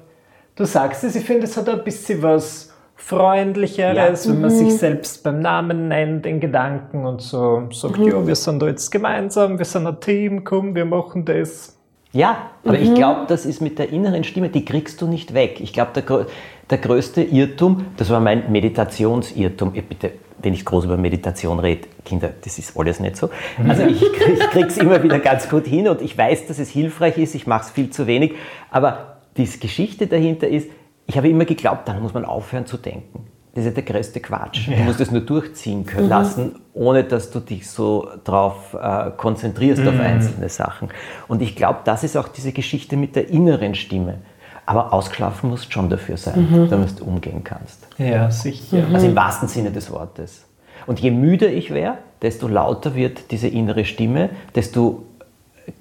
du 0.56 0.65
sagst 0.65 1.06
es, 1.06 1.15
ich 1.15 1.24
finde, 1.24 1.46
es 1.46 1.56
hat 1.56 1.70
ein 1.70 1.86
bisschen 1.86 2.22
was 2.22 2.74
Freundlicheres, 2.98 4.25
ja. 4.25 4.32
wenn 4.32 4.42
man 4.42 4.51
mhm. 4.51 4.58
sich 4.58 4.77
selbst 4.77 5.24
beim 5.24 5.39
Namen 5.39 5.88
nennt, 5.88 6.25
in 6.25 6.42
Gedanken 6.42 7.06
und 7.06 7.22
so 7.22 7.70
sagt, 7.72 7.98
mhm. 7.98 8.10
ja, 8.10 8.27
wir 8.27 8.36
sind 8.36 8.62
da 8.62 8.68
jetzt 8.68 8.92
gemeinsam, 8.92 9.58
wir 9.58 9.65
sind 9.65 9.88
ein 9.88 10.01
Team, 10.01 10.44
komm, 10.44 10.75
wir 10.75 10.86
machen 10.86 11.24
das. 11.24 11.77
Ja, 12.12 12.51
aber 12.65 12.77
mhm. 12.77 12.84
ich 12.84 12.94
glaube, 12.94 13.22
das 13.30 13.46
ist 13.46 13.62
mit 13.62 13.80
der 13.80 13.89
inneren 13.94 14.25
Stimme, 14.25 14.50
die 14.50 14.65
kriegst 14.65 15.01
du 15.01 15.08
nicht 15.08 15.34
weg. 15.34 15.62
Ich 15.62 15.72
glaube, 15.72 15.92
der, 15.96 16.25
der 16.70 16.77
größte 16.77 17.24
Irrtum, 17.24 17.86
das 17.96 18.10
war 18.10 18.20
mein 18.20 18.51
Meditationsirrtum, 18.51 19.72
bitte, 19.72 20.12
wenn 20.44 20.54
ich 20.54 20.66
groß 20.66 20.86
über 20.86 20.98
Meditation 20.98 21.60
rede, 21.60 21.88
Kinder, 22.06 22.30
das 22.44 22.60
ist 22.60 22.78
alles 22.78 23.00
nicht 23.00 23.16
so. 23.16 23.30
Also 23.68 23.84
ich, 23.84 24.04
ich 24.04 24.40
krieg's 24.52 24.78
immer 24.78 25.02
wieder 25.02 25.20
ganz 25.20 25.50
gut 25.50 25.66
hin 25.66 25.88
und 25.88 26.02
ich 26.02 26.18
weiß, 26.18 26.48
dass 26.48 26.60
es 26.60 26.70
hilfreich 26.70 27.18
ist, 27.18 27.34
ich 27.34 27.48
mache 27.48 27.64
es 27.64 27.72
viel 27.72 27.90
zu 27.90 28.06
wenig, 28.06 28.34
aber 28.70 29.18
die 29.38 29.48
Geschichte 29.60 30.08
dahinter 30.08 30.48
ist, 30.48 30.70
ich 31.08 31.18
habe 31.18 31.30
immer 31.30 31.46
geglaubt, 31.46 31.88
dann 31.88 32.02
muss 32.02 32.14
man 32.14 32.26
aufhören 32.26 32.66
zu 32.66 32.78
denken. 32.78 33.28
Das 33.56 33.66
ist 33.66 33.78
ja 33.78 33.84
der 33.84 33.94
größte 33.94 34.20
Quatsch. 34.20 34.68
Ja. 34.68 34.78
Du 34.78 34.84
musst 34.84 35.00
es 35.00 35.12
nur 35.12 35.22
durchziehen 35.22 35.86
können, 35.86 36.06
mhm. 36.06 36.10
lassen, 36.10 36.56
ohne 36.74 37.04
dass 37.04 37.30
du 37.30 37.40
dich 37.40 37.70
so 37.70 38.08
darauf 38.24 38.74
äh, 38.74 39.12
konzentrierst, 39.16 39.84
mhm. 39.84 39.90
auf 39.90 40.00
einzelne 40.00 40.50
Sachen. 40.50 40.90
Und 41.28 41.42
ich 41.42 41.56
glaube, 41.56 41.80
das 41.84 42.04
ist 42.04 42.18
auch 42.18 42.28
diese 42.28 42.52
Geschichte 42.52 42.98
mit 42.98 43.16
der 43.16 43.30
inneren 43.30 43.76
Stimme. 43.76 44.20
Aber 44.65 44.93
ausgeschlafen 44.93 45.50
musst 45.50 45.74
schon 45.74 45.89
dafür 45.89 46.17
sein, 46.17 46.50
mhm. 46.50 46.70
damit 46.70 47.00
du 47.00 47.03
umgehen 47.03 47.43
kannst. 47.43 47.86
Ja, 47.98 48.32
sicher. 48.32 48.86
Also 48.93 49.08
im 49.08 49.15
wahrsten 49.15 49.48
Sinne 49.48 49.72
des 49.72 49.91
Wortes. 49.91 50.46
Und 50.88 51.00
je 51.00 51.12
müder 51.12 51.50
ich 51.50 51.74
wäre, 51.74 51.98
desto 52.22 52.48
lauter 52.48 52.96
wird 52.96 53.32
diese 53.32 53.48
innere 53.48 53.86
Stimme, 53.86 54.29
desto 54.55 55.03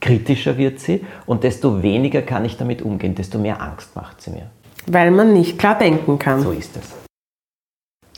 kritischer 0.01 0.59
wird 0.59 0.81
sie 0.81 1.05
und 1.27 1.45
desto 1.45 1.83
weniger 1.83 2.23
kann 2.23 2.45
ich 2.45 2.57
damit 2.57 2.83
umgehen, 2.83 3.15
desto 3.15 3.39
mehr 3.39 3.61
Angst 3.61 3.97
macht 3.97 4.21
sie 4.21 4.31
mir. 4.31 4.51
Weil 4.87 5.11
man 5.11 5.33
nicht 5.33 5.59
klar 5.59 5.79
denken 5.79 6.19
kann. 6.19 6.41
So 6.41 6.51
ist 6.51 6.77
es 6.77 7.03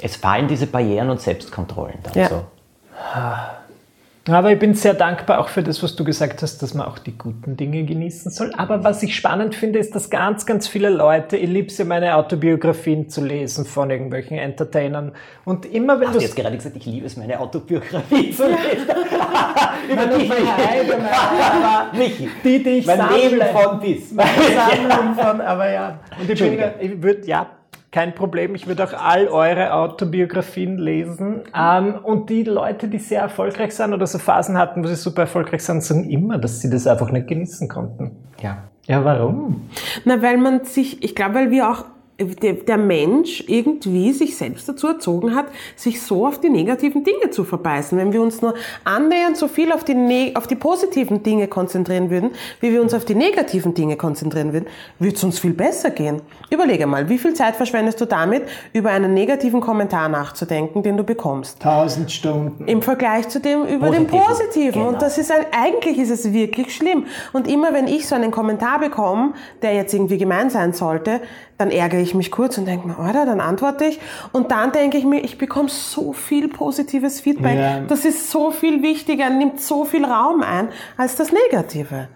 es 0.04 0.16
fallen 0.16 0.48
diese 0.48 0.66
Barrieren 0.66 1.10
und 1.10 1.20
Selbstkontrollen 1.20 1.98
dann 2.02 2.14
ja. 2.14 2.28
so. 2.28 2.44
Aber 4.26 4.50
ich 4.50 4.58
bin 4.58 4.74
sehr 4.74 4.94
dankbar 4.94 5.38
auch 5.38 5.48
für 5.48 5.62
das, 5.62 5.82
was 5.82 5.96
du 5.96 6.04
gesagt 6.04 6.40
hast, 6.40 6.62
dass 6.62 6.72
man 6.72 6.86
auch 6.86 6.98
die 6.98 7.16
guten 7.16 7.58
Dinge 7.58 7.84
genießen 7.84 8.30
soll. 8.30 8.52
Aber 8.56 8.82
was 8.82 9.02
ich 9.02 9.14
spannend 9.14 9.54
finde, 9.54 9.78
ist, 9.78 9.94
dass 9.94 10.08
ganz, 10.08 10.46
ganz 10.46 10.66
viele 10.66 10.88
Leute, 10.88 11.36
ich 11.36 11.50
liebe 11.50 11.68
es 11.68 11.76
ja, 11.76 11.84
meine 11.84 12.16
Autobiografien 12.16 13.10
zu 13.10 13.22
lesen 13.22 13.66
von 13.66 13.90
irgendwelchen 13.90 14.38
Entertainern. 14.38 15.12
Und 15.44 15.66
immer 15.66 16.00
wenn 16.00 16.10
du... 16.12 16.20
jetzt 16.20 16.36
gerade 16.36 16.56
gesagt, 16.56 16.74
ich 16.76 16.86
liebe 16.86 17.04
es, 17.06 17.18
meine 17.18 17.38
Autobiografie 17.38 18.30
zu 18.34 18.44
lesen. 18.44 18.88
Über 19.92 20.06
dich, 20.06 20.32
Michi. 21.92 22.30
Die, 22.42 22.62
die 22.62 22.70
ich 22.70 22.86
mein 22.86 22.96
sammle. 22.96 23.18
Leben 23.18 23.42
von 23.52 23.80
bis. 23.80 24.12
Meine 24.12 24.30
Sammlung 24.54 25.14
von, 25.14 25.40
aber 25.42 25.70
ja. 25.70 25.98
Und 26.18 26.30
ich, 26.30 26.38
bin, 26.38 26.58
ich 26.80 27.02
würde, 27.02 27.26
ja, 27.26 27.46
kein 27.94 28.12
Problem. 28.12 28.56
Ich 28.56 28.66
würde 28.66 28.82
auch 28.82 28.92
all 28.92 29.28
eure 29.28 29.72
Autobiografien 29.72 30.78
lesen. 30.78 31.42
Ähm, 31.56 31.94
und 32.02 32.28
die 32.28 32.42
Leute, 32.42 32.88
die 32.88 32.98
sehr 32.98 33.20
erfolgreich 33.20 33.72
sind 33.72 33.94
oder 33.94 34.08
so 34.08 34.18
Phasen 34.18 34.58
hatten, 34.58 34.82
wo 34.82 34.88
sie 34.88 34.96
super 34.96 35.22
erfolgreich 35.22 35.62
sind, 35.62 35.80
sagen 35.80 36.10
immer, 36.10 36.36
dass 36.38 36.58
sie 36.58 36.68
das 36.68 36.88
einfach 36.88 37.12
nicht 37.12 37.28
genießen 37.28 37.68
konnten. 37.68 38.16
Ja. 38.42 38.64
Ja, 38.86 39.02
warum? 39.04 39.70
Na, 40.04 40.20
weil 40.20 40.36
man 40.38 40.64
sich, 40.64 41.02
ich 41.04 41.14
glaube, 41.14 41.36
weil 41.36 41.50
wir 41.52 41.70
auch 41.70 41.84
der, 42.18 42.78
Mensch 42.78 43.44
irgendwie 43.48 44.12
sich 44.12 44.36
selbst 44.36 44.68
dazu 44.68 44.86
erzogen 44.86 45.34
hat, 45.34 45.46
sich 45.74 46.00
so 46.00 46.26
auf 46.26 46.40
die 46.40 46.48
negativen 46.48 47.02
Dinge 47.02 47.30
zu 47.30 47.44
verbeißen. 47.44 47.98
Wenn 47.98 48.12
wir 48.12 48.22
uns 48.22 48.40
nur 48.40 48.54
annähernd 48.84 49.36
so 49.36 49.48
viel 49.48 49.72
auf 49.72 49.82
die, 49.82 49.94
ne 49.94 50.32
auf 50.34 50.46
die 50.46 50.54
positiven 50.54 51.22
Dinge 51.22 51.48
konzentrieren 51.48 52.10
würden, 52.10 52.30
wie 52.60 52.72
wir 52.72 52.82
uns 52.82 52.94
auf 52.94 53.04
die 53.04 53.16
negativen 53.16 53.74
Dinge 53.74 53.96
konzentrieren 53.96 54.52
würden, 54.52 54.66
würde 54.98 55.16
es 55.16 55.24
uns 55.24 55.40
viel 55.40 55.54
besser 55.54 55.90
gehen. 55.90 56.22
Überlege 56.50 56.86
mal, 56.86 57.08
wie 57.08 57.18
viel 57.18 57.34
Zeit 57.34 57.56
verschwendest 57.56 58.00
du 58.00 58.04
damit, 58.04 58.44
über 58.72 58.90
einen 58.90 59.12
negativen 59.12 59.60
Kommentar 59.60 60.08
nachzudenken, 60.08 60.82
den 60.82 60.96
du 60.96 61.02
bekommst? 61.02 61.60
Tausend 61.60 62.12
Stunden. 62.12 62.66
Im 62.66 62.82
Vergleich 62.82 63.28
zu 63.28 63.40
dem 63.40 63.64
über 63.64 63.90
den 63.90 64.06
Positiven. 64.06 64.26
positiven. 64.26 64.72
Genau. 64.72 64.88
Und 64.88 65.02
das 65.02 65.18
ist 65.18 65.32
ein, 65.32 65.46
eigentlich 65.50 65.98
ist 65.98 66.10
es 66.10 66.32
wirklich 66.32 66.74
schlimm. 66.74 67.06
Und 67.32 67.48
immer 67.48 67.72
wenn 67.72 67.88
ich 67.88 68.06
so 68.06 68.14
einen 68.14 68.30
Kommentar 68.30 68.78
bekomme, 68.78 69.32
der 69.62 69.74
jetzt 69.74 69.94
irgendwie 69.94 70.18
gemein 70.18 70.50
sein 70.50 70.72
sollte, 70.72 71.20
dann 71.58 71.70
ärgere 71.70 72.00
ich 72.00 72.03
mich 72.12 72.30
kurz 72.30 72.58
und 72.58 72.66
denke 72.66 72.86
mir, 72.86 72.98
oder? 72.98 73.24
Dann 73.24 73.40
antworte 73.40 73.86
ich. 73.86 73.98
Und 74.32 74.50
dann 74.50 74.72
denke 74.72 74.98
ich 74.98 75.04
mir, 75.04 75.20
ich 75.20 75.38
bekomme 75.38 75.70
so 75.70 76.12
viel 76.12 76.48
positives 76.48 77.20
Feedback. 77.20 77.56
Ja. 77.56 77.80
Das 77.80 78.04
ist 78.04 78.30
so 78.30 78.50
viel 78.50 78.82
wichtiger, 78.82 79.30
nimmt 79.30 79.62
so 79.62 79.86
viel 79.86 80.04
Raum 80.04 80.42
ein 80.42 80.68
als 80.98 81.16
das 81.16 81.32
Negative. 81.32 82.08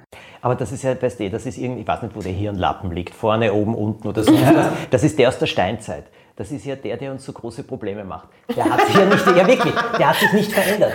Aber 0.43 0.55
das 0.55 0.73
ist 0.73 0.83
ja, 0.83 1.01
weißt 1.01 1.21
du, 1.21 1.31
das 1.31 1.47
ist 1.47 1.59
irgendwie, 1.59 1.83
ich 1.83 1.89
weiß 1.89 2.03
nicht, 2.03 2.15
wo 2.15 2.21
der 2.21 2.33
Hirnlappen 2.33 2.93
liegt, 2.93 3.15
vorne, 3.15 3.53
oben, 3.55 3.75
unten 3.75 4.07
oder 4.07 4.23
so. 4.23 4.33
Das, 4.33 4.67
das 4.91 5.05
ist 5.05 5.19
der 5.19 5.29
aus 5.29 5.39
der 5.39 5.47
Steinzeit. 5.47 6.05
Das 6.37 6.53
ist 6.53 6.65
ja 6.65 6.77
der, 6.77 6.97
der 6.97 7.11
uns 7.11 7.25
so 7.25 7.33
große 7.33 7.65
Probleme 7.65 8.05
macht. 8.05 8.29
Der 8.55 8.65
hat 8.65 8.87
sich 8.87 8.95
ja 8.95 9.07
nicht, 9.07 9.27
ja 9.27 9.47
wirklich, 9.47 9.75
der 9.99 10.11
hat 10.11 10.17
sich 10.17 10.33
nicht 10.33 10.53
verändert. 10.53 10.93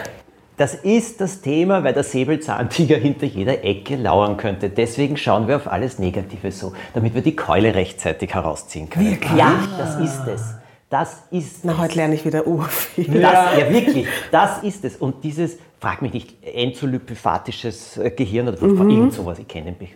Das 0.57 0.75
ist 0.75 1.19
das 1.19 1.41
Thema, 1.41 1.83
weil 1.83 1.93
der 1.93 2.03
Säbelzahntiger 2.03 2.97
hinter 2.97 3.25
jeder 3.25 3.63
Ecke 3.63 3.95
lauern 3.95 4.37
könnte. 4.37 4.69
Deswegen 4.69 5.17
schauen 5.17 5.47
wir 5.47 5.55
auf 5.55 5.67
alles 5.67 5.97
Negative 5.97 6.51
so, 6.51 6.73
damit 6.93 7.15
wir 7.15 7.21
die 7.21 7.35
Keule 7.35 7.73
rechtzeitig 7.73 8.35
herausziehen 8.35 8.89
können. 8.89 9.11
Wirklich? 9.11 9.33
Ja, 9.39 9.55
das 9.77 9.99
ist 9.99 10.27
es. 10.27 10.55
Das 10.91 11.23
ist 11.31 11.65
Na, 11.65 11.79
heute 11.79 11.95
lerne 11.95 12.13
ich 12.13 12.23
wieder 12.23 12.45
urviel. 12.45 13.19
das, 13.19 13.57
ja. 13.57 13.73
wirklich, 13.73 14.05
das 14.31 14.61
ist 14.61 14.85
es. 14.85 14.95
Und 14.95 15.23
dieses, 15.23 15.57
frag 15.79 16.03
mich 16.03 16.13
nicht, 16.13 16.35
enzolyphyphatisches 16.43 17.97
äh, 17.97 18.11
Gehirn 18.11 18.47
oder 18.47 18.61
irgend 18.61 19.11
sowas, 19.11 19.39
ich 19.39 19.47
kenne 19.47 19.75
mich. 19.79 19.89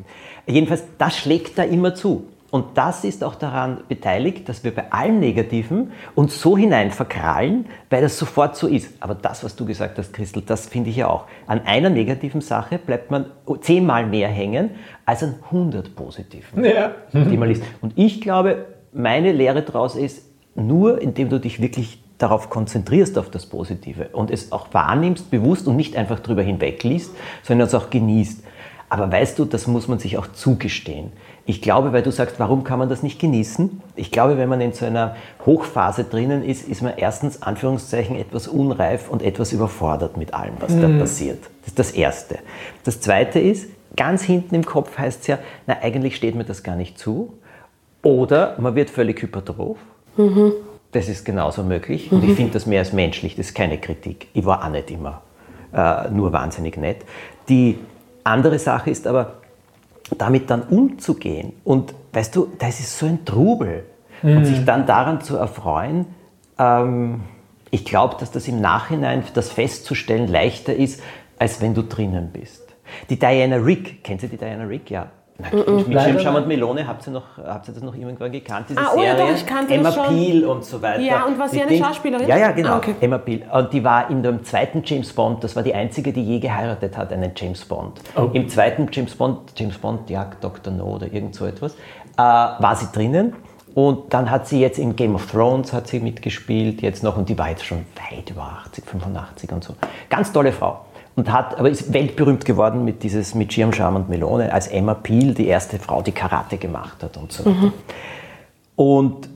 Jedenfalls, 0.47 0.83
das 0.97 1.19
schlägt 1.19 1.55
da 1.59 1.63
immer 1.63 1.93
zu. 1.93 2.25
Und 2.49 2.77
das 2.77 3.03
ist 3.03 3.23
auch 3.25 3.35
daran 3.35 3.81
beteiligt, 3.89 4.47
dass 4.47 4.63
wir 4.63 4.73
bei 4.73 4.91
allem 4.91 5.19
Negativen 5.19 5.91
uns 6.15 6.41
so 6.41 6.57
hinein 6.57 6.91
verkrallen, 6.91 7.65
weil 7.89 8.01
das 8.01 8.17
sofort 8.17 8.55
so 8.55 8.67
ist. 8.67 8.93
Aber 9.01 9.15
das, 9.15 9.43
was 9.43 9.55
du 9.57 9.65
gesagt 9.65 9.97
hast, 9.97 10.13
Christel, 10.13 10.43
das 10.45 10.67
finde 10.67 10.89
ich 10.89 10.95
ja 10.95 11.09
auch. 11.09 11.25
An 11.45 11.61
einer 11.65 11.89
negativen 11.89 12.39
Sache 12.39 12.77
bleibt 12.77 13.11
man 13.11 13.25
zehnmal 13.61 14.05
mehr 14.05 14.29
hängen 14.29 14.71
als 15.05 15.23
an 15.23 15.35
100 15.51 15.93
positiven, 15.95 16.63
Ja. 16.63 16.91
die 17.13 17.35
man 17.35 17.49
liest. 17.49 17.63
Und 17.81 17.93
ich 17.97 18.21
glaube, 18.21 18.65
meine 18.93 19.33
Lehre 19.33 19.61
daraus 19.61 19.95
ist, 19.97 20.23
nur 20.55 21.01
indem 21.01 21.29
du 21.29 21.39
dich 21.39 21.61
wirklich 21.61 22.01
darauf 22.17 22.49
konzentrierst, 22.49 23.17
auf 23.19 23.29
das 23.29 23.45
Positive 23.45 24.09
und 24.13 24.31
es 24.31 24.51
auch 24.51 24.73
wahrnimmst, 24.73 25.29
bewusst 25.29 25.67
und 25.67 25.75
nicht 25.75 25.95
einfach 25.95 26.19
drüber 26.19 26.41
hinwegliest, 26.41 27.13
sondern 27.43 27.67
es 27.67 27.75
auch 27.75 27.89
genießt. 27.91 28.43
Aber 28.89 29.11
weißt 29.11 29.37
du, 29.37 29.45
das 29.45 29.67
muss 29.67 29.87
man 29.87 29.99
sich 29.99 30.17
auch 30.17 30.27
zugestehen. 30.27 31.11
Ich 31.45 31.61
glaube, 31.61 31.91
weil 31.91 32.03
du 32.03 32.11
sagst, 32.11 32.39
warum 32.39 32.63
kann 32.63 32.79
man 32.79 32.87
das 32.87 33.03
nicht 33.03 33.19
genießen? 33.19 33.81
Ich 33.95 34.11
glaube, 34.11 34.37
wenn 34.37 34.47
man 34.47 34.61
in 34.61 34.71
so 34.71 34.85
einer 34.85 35.15
Hochphase 35.45 36.05
drinnen 36.05 36.43
ist, 36.43 36.67
ist 36.67 36.81
man 36.81 36.93
erstens, 36.95 37.41
Anführungszeichen, 37.41 38.15
etwas 38.15 38.47
unreif 38.47 39.09
und 39.09 39.21
etwas 39.21 39.51
überfordert 39.51 40.15
mit 40.15 40.33
allem, 40.33 40.53
was 40.59 40.77
da 40.79 40.87
passiert. 40.99 41.39
Das 41.61 41.67
ist 41.67 41.79
das 41.79 41.91
Erste. 41.91 42.39
Das 42.85 43.01
Zweite 43.01 43.39
ist, 43.39 43.69
ganz 43.97 44.23
hinten 44.23 44.55
im 44.55 44.65
Kopf 44.65 44.97
heißt 44.97 45.21
es 45.21 45.27
ja, 45.27 45.39
na, 45.67 45.77
eigentlich 45.81 46.15
steht 46.15 46.35
mir 46.35 46.45
das 46.45 46.63
gar 46.63 46.75
nicht 46.75 46.97
zu. 46.97 47.33
Oder 48.03 48.55
man 48.59 48.75
wird 48.75 48.89
völlig 48.89 49.21
hypertroph. 49.21 49.79
Das 50.93 51.09
ist 51.09 51.25
genauso 51.25 51.63
möglich. 51.63 52.11
Und 52.11 52.23
ich 52.23 52.35
finde 52.35 52.53
das 52.53 52.65
mehr 52.65 52.79
als 52.79 52.93
menschlich, 52.93 53.35
das 53.35 53.47
ist 53.47 53.53
keine 53.53 53.77
Kritik. 53.77 54.27
Ich 54.33 54.45
war 54.45 54.63
auch 54.63 54.69
nicht 54.69 54.91
immer 54.91 55.21
äh, 55.73 56.09
nur 56.09 56.31
wahnsinnig 56.31 56.77
nett. 56.77 56.97
Die 57.49 57.77
andere 58.27 58.59
Sache 58.59 58.89
ist 58.89 59.07
aber, 59.07 59.35
damit 60.17 60.49
dann 60.49 60.63
umzugehen. 60.63 61.53
Und 61.63 61.93
weißt 62.13 62.35
du, 62.35 62.51
das 62.59 62.79
ist 62.79 62.97
so 62.97 63.05
ein 63.05 63.25
Trubel. 63.25 63.85
Und 64.23 64.45
sich 64.45 64.65
dann 64.65 64.87
daran 64.87 65.21
zu 65.21 65.37
erfreuen, 65.37 66.07
ähm, 66.57 67.21
ich 67.69 67.85
glaube, 67.85 68.15
dass 68.19 68.31
das 68.31 68.47
im 68.47 68.59
Nachhinein, 68.61 69.23
das 69.33 69.51
festzustellen, 69.51 70.27
leichter 70.27 70.75
ist, 70.75 71.03
als 71.37 71.61
wenn 71.61 71.73
du 71.75 71.83
drinnen 71.83 72.31
bist. 72.31 72.63
Die 73.09 73.19
Diana 73.19 73.57
Rick, 73.57 74.03
kennt 74.03 74.23
ihr 74.23 74.29
die 74.29 74.37
Diana 74.37 74.63
Rick? 74.63 74.89
Ja. 74.89 75.11
Na, 75.39 75.49
Mit 75.53 76.01
Schirmscham 76.01 76.33
nein. 76.33 76.43
und 76.43 76.47
Melone, 76.47 76.87
habt 76.87 77.05
ihr, 77.07 77.13
noch, 77.13 77.37
habt 77.45 77.67
ihr 77.67 77.73
das 77.75 77.83
noch 77.83 77.93
irgendwann 77.93 78.31
gekannt, 78.31 78.65
diese 78.69 78.79
Ah, 78.79 78.91
oh 78.95 79.01
ja, 79.01 79.15
Serie? 79.15 79.31
doch, 79.33 79.37
ich 79.37 79.45
kannte 79.45 79.73
Emma 79.75 79.83
das 79.83 79.95
schon. 79.95 80.07
Peel 80.15 80.45
und 80.45 80.65
so 80.65 80.81
weiter. 80.81 80.99
Ja, 81.01 81.25
und 81.25 81.37
war 81.37 81.47
sie 81.47 81.61
eine 81.61 81.77
Schauspielerin? 81.77 82.27
Ja, 82.27 82.37
ja, 82.37 82.51
genau. 82.51 82.71
Ah, 82.73 82.77
okay. 82.77 82.95
Emma 82.99 83.19
Peel. 83.19 83.43
Und 83.51 83.71
die 83.71 83.83
war 83.83 84.09
in 84.09 84.23
dem 84.23 84.43
zweiten 84.43 84.81
James 84.83 85.13
Bond, 85.13 85.43
das 85.43 85.55
war 85.55 85.61
die 85.61 85.75
einzige, 85.75 86.11
die 86.11 86.23
je 86.23 86.39
geheiratet 86.39 86.97
hat, 86.97 87.13
einen 87.13 87.31
James 87.35 87.63
Bond. 87.65 88.01
Oh. 88.15 88.29
Im 88.33 88.49
zweiten 88.49 88.87
James 88.91 89.13
Bond, 89.15 89.51
James 89.55 89.77
Bond 89.77 90.09
jagt 90.09 90.43
Dr. 90.43 90.73
No 90.73 90.95
oder 90.95 91.05
irgend 91.13 91.35
so 91.35 91.45
etwas, 91.45 91.73
äh, 91.73 91.77
war 92.17 92.75
sie 92.75 92.87
drinnen. 92.91 93.35
Und 93.75 94.11
dann 94.11 94.31
hat 94.31 94.47
sie 94.47 94.59
jetzt 94.59 94.79
in 94.79 94.95
Game 94.95 95.13
of 95.13 95.29
Thrones 95.31 95.71
hat 95.71 95.85
sie 95.87 95.99
mitgespielt, 95.99 96.81
jetzt 96.81 97.03
noch, 97.03 97.15
und 97.15 97.29
die 97.29 97.37
war 97.37 97.49
jetzt 97.49 97.63
schon 97.63 97.85
weit 98.11 98.31
über 98.31 98.41
80, 98.65 98.83
85 98.87 99.51
und 99.51 99.63
so. 99.63 99.75
Ganz 100.09 100.33
tolle 100.33 100.51
Frau. 100.51 100.81
Und 101.17 101.31
hat, 101.31 101.57
aber 101.57 101.69
ist 101.69 101.91
weltberühmt 101.91 102.45
geworden 102.45 102.85
mit 102.85 103.03
dieses, 103.03 103.35
mit 103.35 103.51
Schirmscham 103.51 103.95
und 103.95 104.07
Melone, 104.07 104.53
als 104.53 104.67
Emma 104.67 104.93
Peel, 104.93 105.33
die 105.33 105.47
erste 105.47 105.79
Frau, 105.79 106.01
die 106.01 106.11
Karate 106.11 106.57
gemacht 106.57 107.03
hat 107.03 107.17
und 107.17 107.31
so 107.31 107.43
weiter. 107.43 107.73
Und 108.75 109.27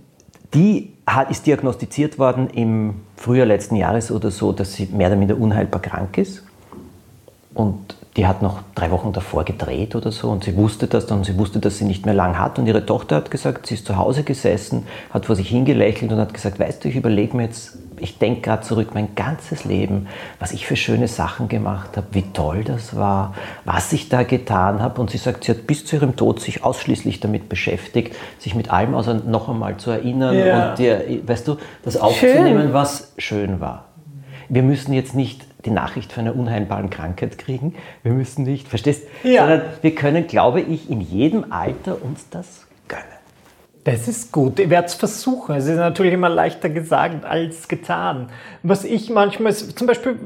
die 0.54 0.94
hat, 1.08 1.32
ist 1.32 1.48
diagnostiziert 1.48 2.20
worden 2.20 2.50
im 2.52 3.02
Frühjahr 3.16 3.48
letzten 3.48 3.76
Jahres 3.76 4.12
oder 4.12 4.30
so, 4.32 4.52
dass 4.52 4.74
sie 4.74 4.86
mehr 4.86 5.08
oder 5.08 5.16
minder 5.16 5.38
unheilbar 5.38 5.82
krank 5.82 6.18
ist. 6.20 6.44
Und 7.56 7.96
die 8.18 8.28
hat 8.28 8.42
noch 8.42 8.60
drei 8.76 8.92
Wochen 8.92 9.14
davor 9.14 9.46
gedreht 9.46 9.96
oder 9.96 10.12
so 10.12 10.30
und 10.30 10.44
sie 10.44 10.56
wusste 10.56 10.88
das 10.88 11.06
dann, 11.06 11.24
sie 11.24 11.38
wusste, 11.38 11.60
dass 11.60 11.78
sie 11.78 11.86
nicht 11.86 12.06
mehr 12.06 12.14
lang 12.14 12.38
hat 12.38 12.60
und 12.60 12.68
ihre 12.68 12.86
Tochter 12.86 13.16
hat 13.16 13.32
gesagt, 13.32 13.68
sie 13.68 13.76
ist 13.76 13.86
zu 13.86 13.96
Hause 13.96 14.24
gesessen, 14.24 14.86
hat 15.12 15.26
vor 15.26 15.36
sich 15.36 15.48
hingelächelt 15.48 16.12
und 16.12 16.20
hat 16.20 16.34
gesagt, 16.34 16.60
weißt 16.60 16.84
du, 16.84 16.90
ich 16.90 16.96
überlege 16.98 17.38
mir 17.38 17.44
jetzt, 17.44 17.78
ich 18.02 18.18
denke 18.18 18.42
gerade 18.42 18.64
zurück, 18.64 18.90
mein 18.94 19.16
ganzes 19.16 19.64
Leben, 19.64 20.08
was 20.40 20.52
ich 20.52 20.66
für 20.66 20.76
schöne 20.76 21.08
Sachen 21.08 21.48
gemacht 21.48 21.96
habe, 21.98 22.08
wie 22.12 22.24
toll 22.34 22.64
das 22.64 22.96
war, 22.96 23.34
was 23.66 23.94
ich 23.94 24.10
da 24.10 24.24
getan 24.24 24.82
habe 24.82 25.00
und 25.00 25.10
sie 25.12 25.18
sagt, 25.18 25.44
sie 25.44 25.52
hat 25.52 25.68
bis 25.68 25.86
zu 25.86 25.96
ihrem 25.96 26.16
Tod 26.16 26.40
sich 26.42 26.64
ausschließlich 26.64 27.20
damit 27.20 27.50
beschäftigt, 27.50 28.16
sich 28.40 28.56
mit 28.56 28.72
allem 28.72 28.96
außer 28.96 29.14
noch 29.14 29.50
einmal 29.50 29.78
zu 29.78 29.92
erinnern 29.92 30.38
Ja. 30.38 30.70
und 30.72 30.80
dir, 30.80 31.04
weißt 31.26 31.48
du, 31.48 31.58
das 31.84 31.98
aufzunehmen, 31.98 32.74
was 32.74 33.14
schön 33.18 33.60
war. 33.60 33.86
Wir 34.50 34.64
müssen 34.64 34.94
jetzt 34.94 35.16
nicht 35.16 35.46
die 35.66 35.70
Nachricht 35.72 36.12
von 36.12 36.26
einer 36.28 36.36
unheilbaren 36.36 36.90
Krankheit 36.90 37.38
kriegen. 37.38 37.76
Wir 38.04 38.12
müssen 38.12 38.44
nicht, 38.44 38.68
verstehst? 38.68 39.04
Ja. 39.24 39.42
Sondern 39.44 39.62
wir 39.82 39.96
können, 39.96 40.28
glaube 40.28 40.60
ich, 40.62 40.90
in 40.90 41.00
jedem 41.00 41.52
Alter 41.54 42.04
uns 42.04 42.28
das 42.30 42.66
gönnen. 42.88 43.06
Das 43.84 44.08
ist 44.08 44.32
gut. 44.32 44.60
Ich 44.60 44.70
werde 44.70 44.88
es 44.88 44.94
versuchen. 44.94 45.56
Es 45.56 45.66
ist 45.66 45.78
natürlich 45.78 46.14
immer 46.14 46.30
leichter 46.30 46.70
gesagt 46.70 47.26
als 47.26 47.68
getan. 47.68 48.30
Was 48.62 48.84
ich 48.84 49.10
manchmal, 49.10 49.54
zum 49.54 49.88
Beispiel 49.88 50.18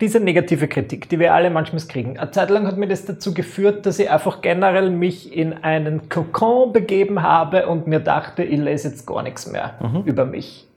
diese 0.00 0.20
negative 0.20 0.68
Kritik, 0.68 1.08
die 1.08 1.18
wir 1.18 1.32
alle 1.32 1.50
manchmal 1.50 1.82
kriegen. 1.82 2.18
Eine 2.18 2.30
Zeit 2.30 2.50
lang 2.50 2.66
hat 2.66 2.76
mir 2.76 2.88
das 2.88 3.04
dazu 3.04 3.34
geführt, 3.34 3.86
dass 3.86 3.98
ich 3.98 4.10
einfach 4.10 4.40
generell 4.40 4.90
mich 4.90 5.32
in 5.36 5.52
einen 5.52 6.08
Kokon 6.08 6.72
begeben 6.72 7.22
habe 7.22 7.68
und 7.68 7.86
mir 7.86 8.00
dachte, 8.00 8.42
ich 8.42 8.58
lese 8.58 8.88
jetzt 8.88 9.06
gar 9.06 9.22
nichts 9.22 9.46
mehr 9.46 9.74
über 10.04 10.24
mich. 10.24 10.68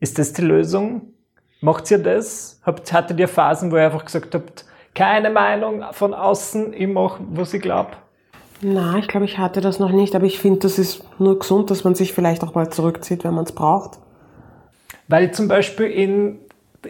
Ist 0.00 0.18
das 0.18 0.32
die 0.34 0.42
Lösung? 0.42 1.02
Macht 1.62 1.90
ihr 1.90 1.98
das? 1.98 2.60
Habt, 2.64 2.92
hattet 2.92 3.18
ihr 3.18 3.28
Phasen, 3.28 3.72
wo 3.72 3.76
ihr 3.76 3.86
einfach 3.86 4.04
gesagt 4.04 4.34
habt, 4.34 4.66
keine 4.94 5.30
Meinung 5.30 5.82
von 5.92 6.12
außen, 6.12 6.72
ich 6.74 6.86
mache, 6.86 7.22
was 7.30 7.54
ich 7.54 7.62
glaube? 7.62 7.92
Na, 8.62 8.96
ich 8.98 9.08
glaube, 9.08 9.26
ich 9.26 9.38
hatte 9.38 9.60
das 9.60 9.78
noch 9.78 9.90
nicht, 9.92 10.14
aber 10.14 10.24
ich 10.24 10.38
finde, 10.38 10.60
das 10.60 10.78
ist 10.78 11.04
nur 11.20 11.38
gesund, 11.38 11.70
dass 11.70 11.84
man 11.84 11.94
sich 11.94 12.12
vielleicht 12.12 12.42
auch 12.42 12.54
mal 12.54 12.70
zurückzieht, 12.70 13.24
wenn 13.24 13.34
man 13.34 13.44
es 13.44 13.52
braucht. 13.52 13.98
Weil 15.08 15.30
zum 15.32 15.46
Beispiel 15.46 15.86
in, 15.86 16.38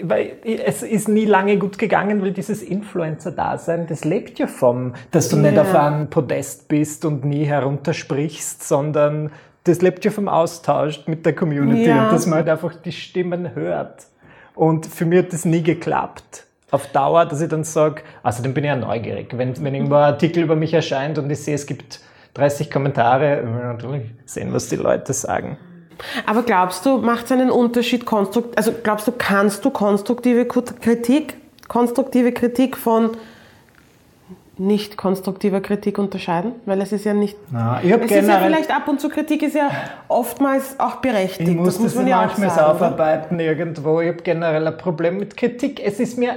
weil 0.02 0.36
es 0.44 0.82
ist 0.82 1.08
nie 1.08 1.24
lange 1.24 1.58
gut 1.58 1.78
gegangen, 1.78 2.22
weil 2.22 2.32
dieses 2.32 2.62
Influencer-Dasein, 2.62 3.86
das 3.88 4.04
lebt 4.04 4.38
ja 4.38 4.46
vom, 4.46 4.94
dass 5.10 5.28
du 5.28 5.36
nicht 5.36 5.54
Ja. 5.54 5.62
auf 5.62 5.74
einem 5.74 6.08
Podest 6.08 6.68
bist 6.68 7.04
und 7.04 7.24
nie 7.24 7.44
heruntersprichst, 7.44 8.66
sondern 8.66 9.30
das 9.64 9.82
lebt 9.82 10.04
ja 10.04 10.10
vom 10.12 10.28
Austausch 10.28 11.06
mit 11.06 11.26
der 11.26 11.34
Community 11.34 11.88
Ja. 11.88 12.04
und 12.06 12.12
dass 12.12 12.26
man 12.26 12.36
halt 12.38 12.48
einfach 12.48 12.74
die 12.76 12.92
Stimmen 12.92 13.54
hört. 13.54 14.06
Und 14.54 14.86
für 14.86 15.04
mich 15.04 15.18
hat 15.18 15.32
das 15.32 15.44
nie 15.44 15.62
geklappt. 15.62 16.44
Auf 16.70 16.88
Dauer, 16.88 17.26
dass 17.26 17.40
ich 17.40 17.48
dann 17.48 17.64
sage, 17.64 18.02
außerdem 18.22 18.52
bin 18.52 18.64
ich 18.64 18.68
ja 18.68 18.76
neugierig. 18.76 19.36
Wenn, 19.36 19.62
wenn 19.62 19.74
irgendwo 19.74 19.94
ein 19.94 20.04
Artikel 20.04 20.42
über 20.42 20.56
mich 20.56 20.74
erscheint 20.74 21.18
und 21.18 21.30
ich 21.30 21.40
sehe, 21.40 21.54
es 21.54 21.66
gibt 21.66 22.00
30 22.34 22.70
Kommentare, 22.70 23.42
will 23.44 23.56
ich 23.56 23.64
natürlich 23.64 24.02
sehen, 24.24 24.52
was 24.52 24.68
die 24.68 24.76
Leute 24.76 25.12
sagen. 25.12 25.58
Aber 26.26 26.42
glaubst 26.42 26.84
du, 26.84 26.98
macht 26.98 27.26
es 27.26 27.32
einen 27.32 27.50
Unterschied, 27.50 28.04
konstrukt, 28.04 28.56
also 28.58 28.72
glaubst 28.82 29.06
du, 29.06 29.12
kannst 29.12 29.64
du 29.64 29.70
konstruktive 29.70 30.44
Kritik, 30.44 31.36
konstruktive 31.68 32.32
Kritik 32.32 32.76
von 32.76 33.12
nicht 34.58 34.96
konstruktiver 34.96 35.60
Kritik 35.60 35.98
unterscheiden? 35.98 36.52
Weil 36.64 36.80
es 36.80 36.92
ist 36.92 37.04
ja 37.04 37.14
nicht. 37.14 37.36
Na, 37.50 37.80
ich 37.82 37.90
es 37.90 38.10
ist 38.10 38.28
ja 38.28 38.38
vielleicht 38.38 38.74
ab 38.74 38.88
und 38.88 39.00
zu 39.00 39.08
Kritik 39.08 39.42
ist 39.42 39.54
ja 39.54 39.70
oftmals 40.08 40.80
auch 40.80 40.96
berechtigt. 40.96 41.48
Ich 41.48 41.56
muss 41.56 41.74
das 41.74 41.78
muss 41.78 41.92
das 41.92 42.02
man 42.02 42.06
ja 42.06 42.20
auch 42.20 42.26
manchmal 42.26 42.50
sagen. 42.50 42.60
oder? 42.62 42.70
aufarbeiten 42.74 43.40
irgendwo. 43.40 44.00
Ich 44.00 44.08
habe 44.08 44.22
generell 44.22 44.66
ein 44.66 44.76
Problem 44.78 45.18
mit 45.18 45.36
Kritik. 45.36 45.84
Es 45.84 46.00
ist 46.00 46.18
mir, 46.18 46.36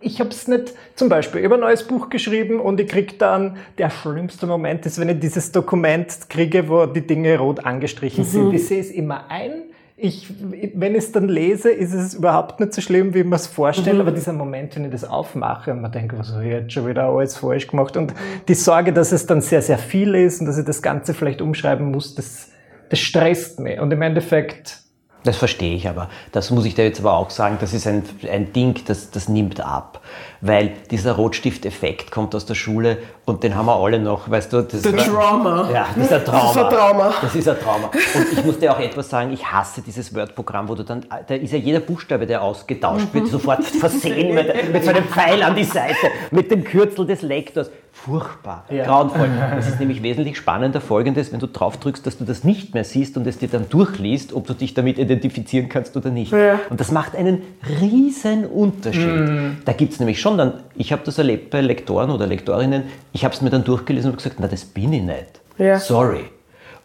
ich 0.00 0.18
habe 0.20 0.30
es 0.30 0.48
nicht, 0.48 0.74
zum 0.96 1.08
Beispiel, 1.08 1.44
habe 1.44 1.54
ein 1.54 1.60
neues 1.60 1.84
Buch 1.86 2.08
geschrieben 2.10 2.60
und 2.60 2.80
ich 2.80 2.88
kriege 2.88 3.14
dann, 3.18 3.56
der 3.78 3.90
schlimmste 3.90 4.46
Moment 4.46 4.84
ist, 4.86 4.98
wenn 4.98 5.08
ich 5.08 5.20
dieses 5.20 5.52
Dokument 5.52 6.28
kriege, 6.28 6.68
wo 6.68 6.86
die 6.86 7.06
Dinge 7.06 7.38
rot 7.38 7.64
angestrichen 7.64 8.24
Mhm. 8.24 8.28
sind. 8.28 8.54
Ich 8.54 8.66
sehe 8.66 8.80
es 8.80 8.90
immer 8.90 9.30
ein. 9.30 9.52
Ich, 9.96 10.26
wenn 10.74 10.92
ich 10.96 11.04
es 11.04 11.12
dann 11.12 11.28
lese, 11.28 11.70
ist 11.70 11.92
es 11.92 12.14
überhaupt 12.14 12.58
nicht 12.58 12.72
so 12.74 12.80
schlimm, 12.80 13.14
wie 13.14 13.20
ich 13.20 13.24
mir 13.24 13.36
es 13.36 13.46
vorstelle. 13.46 13.94
Mhm. 13.96 14.00
Aber 14.00 14.10
dieser 14.10 14.32
Moment, 14.32 14.74
wenn 14.74 14.84
ich 14.86 14.90
das 14.90 15.04
aufmache 15.04 15.70
und 15.70 15.80
man 15.80 15.92
denkt, 15.92 16.18
was 16.18 16.32
habe 16.32 16.44
ich 16.44 16.50
jetzt 16.50 16.72
schon 16.72 16.88
wieder 16.88 17.04
alles 17.04 17.36
falsch 17.36 17.68
gemacht? 17.68 17.96
Und 17.96 18.12
die 18.48 18.54
Sorge, 18.54 18.92
dass 18.92 19.12
es 19.12 19.26
dann 19.26 19.40
sehr, 19.40 19.62
sehr 19.62 19.78
viel 19.78 20.16
ist 20.16 20.40
und 20.40 20.46
dass 20.46 20.58
ich 20.58 20.64
das 20.64 20.82
Ganze 20.82 21.14
vielleicht 21.14 21.40
umschreiben 21.40 21.92
muss, 21.92 22.16
das, 22.16 22.50
das 22.88 22.98
stresst 22.98 23.60
mich. 23.60 23.78
Und 23.78 23.92
im 23.92 24.02
Endeffekt, 24.02 24.81
Das 25.24 25.36
verstehe 25.36 25.76
ich 25.76 25.88
aber. 25.88 26.08
Das 26.32 26.50
muss 26.50 26.64
ich 26.64 26.74
dir 26.74 26.84
jetzt 26.84 27.00
aber 27.00 27.14
auch 27.14 27.30
sagen, 27.30 27.58
das 27.60 27.72
ist 27.72 27.86
ein, 27.86 28.02
ein 28.30 28.52
Ding, 28.52 28.82
das, 28.86 29.10
das 29.10 29.28
nimmt 29.28 29.60
ab. 29.60 30.00
Weil 30.40 30.72
dieser 30.90 31.12
Rotstifteffekt 31.12 32.10
kommt 32.10 32.34
aus 32.34 32.44
der 32.44 32.56
Schule 32.56 32.98
und 33.24 33.44
den 33.44 33.54
haben 33.54 33.66
wir 33.66 33.76
alle 33.76 34.00
noch, 34.00 34.28
weißt 34.28 34.52
du. 34.52 34.62
Das 34.62 34.82
The 34.82 34.90
Trauma. 34.90 35.70
Ja, 35.72 35.86
das 35.94 36.06
ist 36.06 36.12
ein 36.12 36.24
Trauma. 36.24 36.40
Das 36.42 36.56
ist 36.56 36.58
ein 36.58 36.70
Trauma. 36.70 37.14
Das 37.22 37.34
ist 37.36 37.48
ein 37.48 37.60
Trauma. 37.60 37.90
Und 38.14 38.32
ich 38.32 38.44
muss 38.44 38.58
dir 38.58 38.72
auch 38.72 38.80
etwas 38.80 39.08
sagen, 39.08 39.32
ich 39.32 39.46
hasse 39.46 39.80
dieses 39.80 40.12
Word-Programm, 40.12 40.68
wo 40.68 40.74
du 40.74 40.82
dann, 40.82 41.06
da 41.28 41.34
ist 41.34 41.52
ja 41.52 41.58
jeder 41.58 41.80
Buchstabe, 41.80 42.26
der 42.26 42.42
ausgetauscht 42.42 43.08
wird, 43.12 43.26
sofort 43.28 43.64
versehen 43.64 44.34
mit, 44.34 44.72
mit 44.72 44.84
so 44.84 44.90
einem 44.90 45.04
Pfeil 45.04 45.42
an 45.44 45.54
die 45.54 45.64
Seite, 45.64 46.08
mit 46.32 46.50
dem 46.50 46.64
Kürzel 46.64 47.06
des 47.06 47.22
Lektors. 47.22 47.70
Furchtbar, 47.94 48.64
Ja. 48.70 48.84
grauenvoll. 48.84 49.28
Es 49.58 49.68
ist 49.68 49.78
nämlich 49.80 50.02
wesentlich 50.02 50.36
spannender 50.36 50.80
folgendes, 50.80 51.30
wenn 51.32 51.38
du 51.40 51.46
drauf 51.46 51.76
drückst, 51.76 52.04
dass 52.06 52.18
du 52.18 52.24
das 52.24 52.42
nicht 52.42 52.74
mehr 52.74 52.84
siehst 52.84 53.16
und 53.16 53.26
es 53.26 53.38
dir 53.38 53.48
dann 53.48 53.68
durchliest, 53.68 54.32
ob 54.32 54.46
du 54.46 54.54
dich 54.54 54.74
damit 54.74 54.98
identifizieren 54.98 55.68
kannst 55.68 55.96
oder 55.96 56.10
nicht. 56.10 56.32
Ja. 56.32 56.58
Und 56.70 56.80
das 56.80 56.90
macht 56.90 57.14
einen 57.14 57.42
riesen 57.80 58.46
Unterschied. 58.46 59.58
Da 59.66 59.72
gibt 59.72 59.92
es 59.92 60.00
nämlich 60.00 60.20
schon 60.20 60.38
dann, 60.38 60.54
ich 60.74 60.90
habe 60.90 61.02
das 61.04 61.18
erlebt 61.18 61.50
bei 61.50 61.60
Lektoren 61.60 62.10
oder 62.10 62.26
Lektorinnen, 62.26 62.84
ich 63.12 63.24
habe 63.24 63.34
es 63.34 63.42
mir 63.42 63.50
dann 63.50 63.62
durchgelesen 63.62 64.10
und 64.10 64.16
gesagt, 64.16 64.36
na 64.40 64.48
das 64.48 64.64
bin 64.64 64.92
ich 64.92 65.02
nicht. 65.02 65.40
Ja. 65.58 65.78
Sorry. 65.78 66.24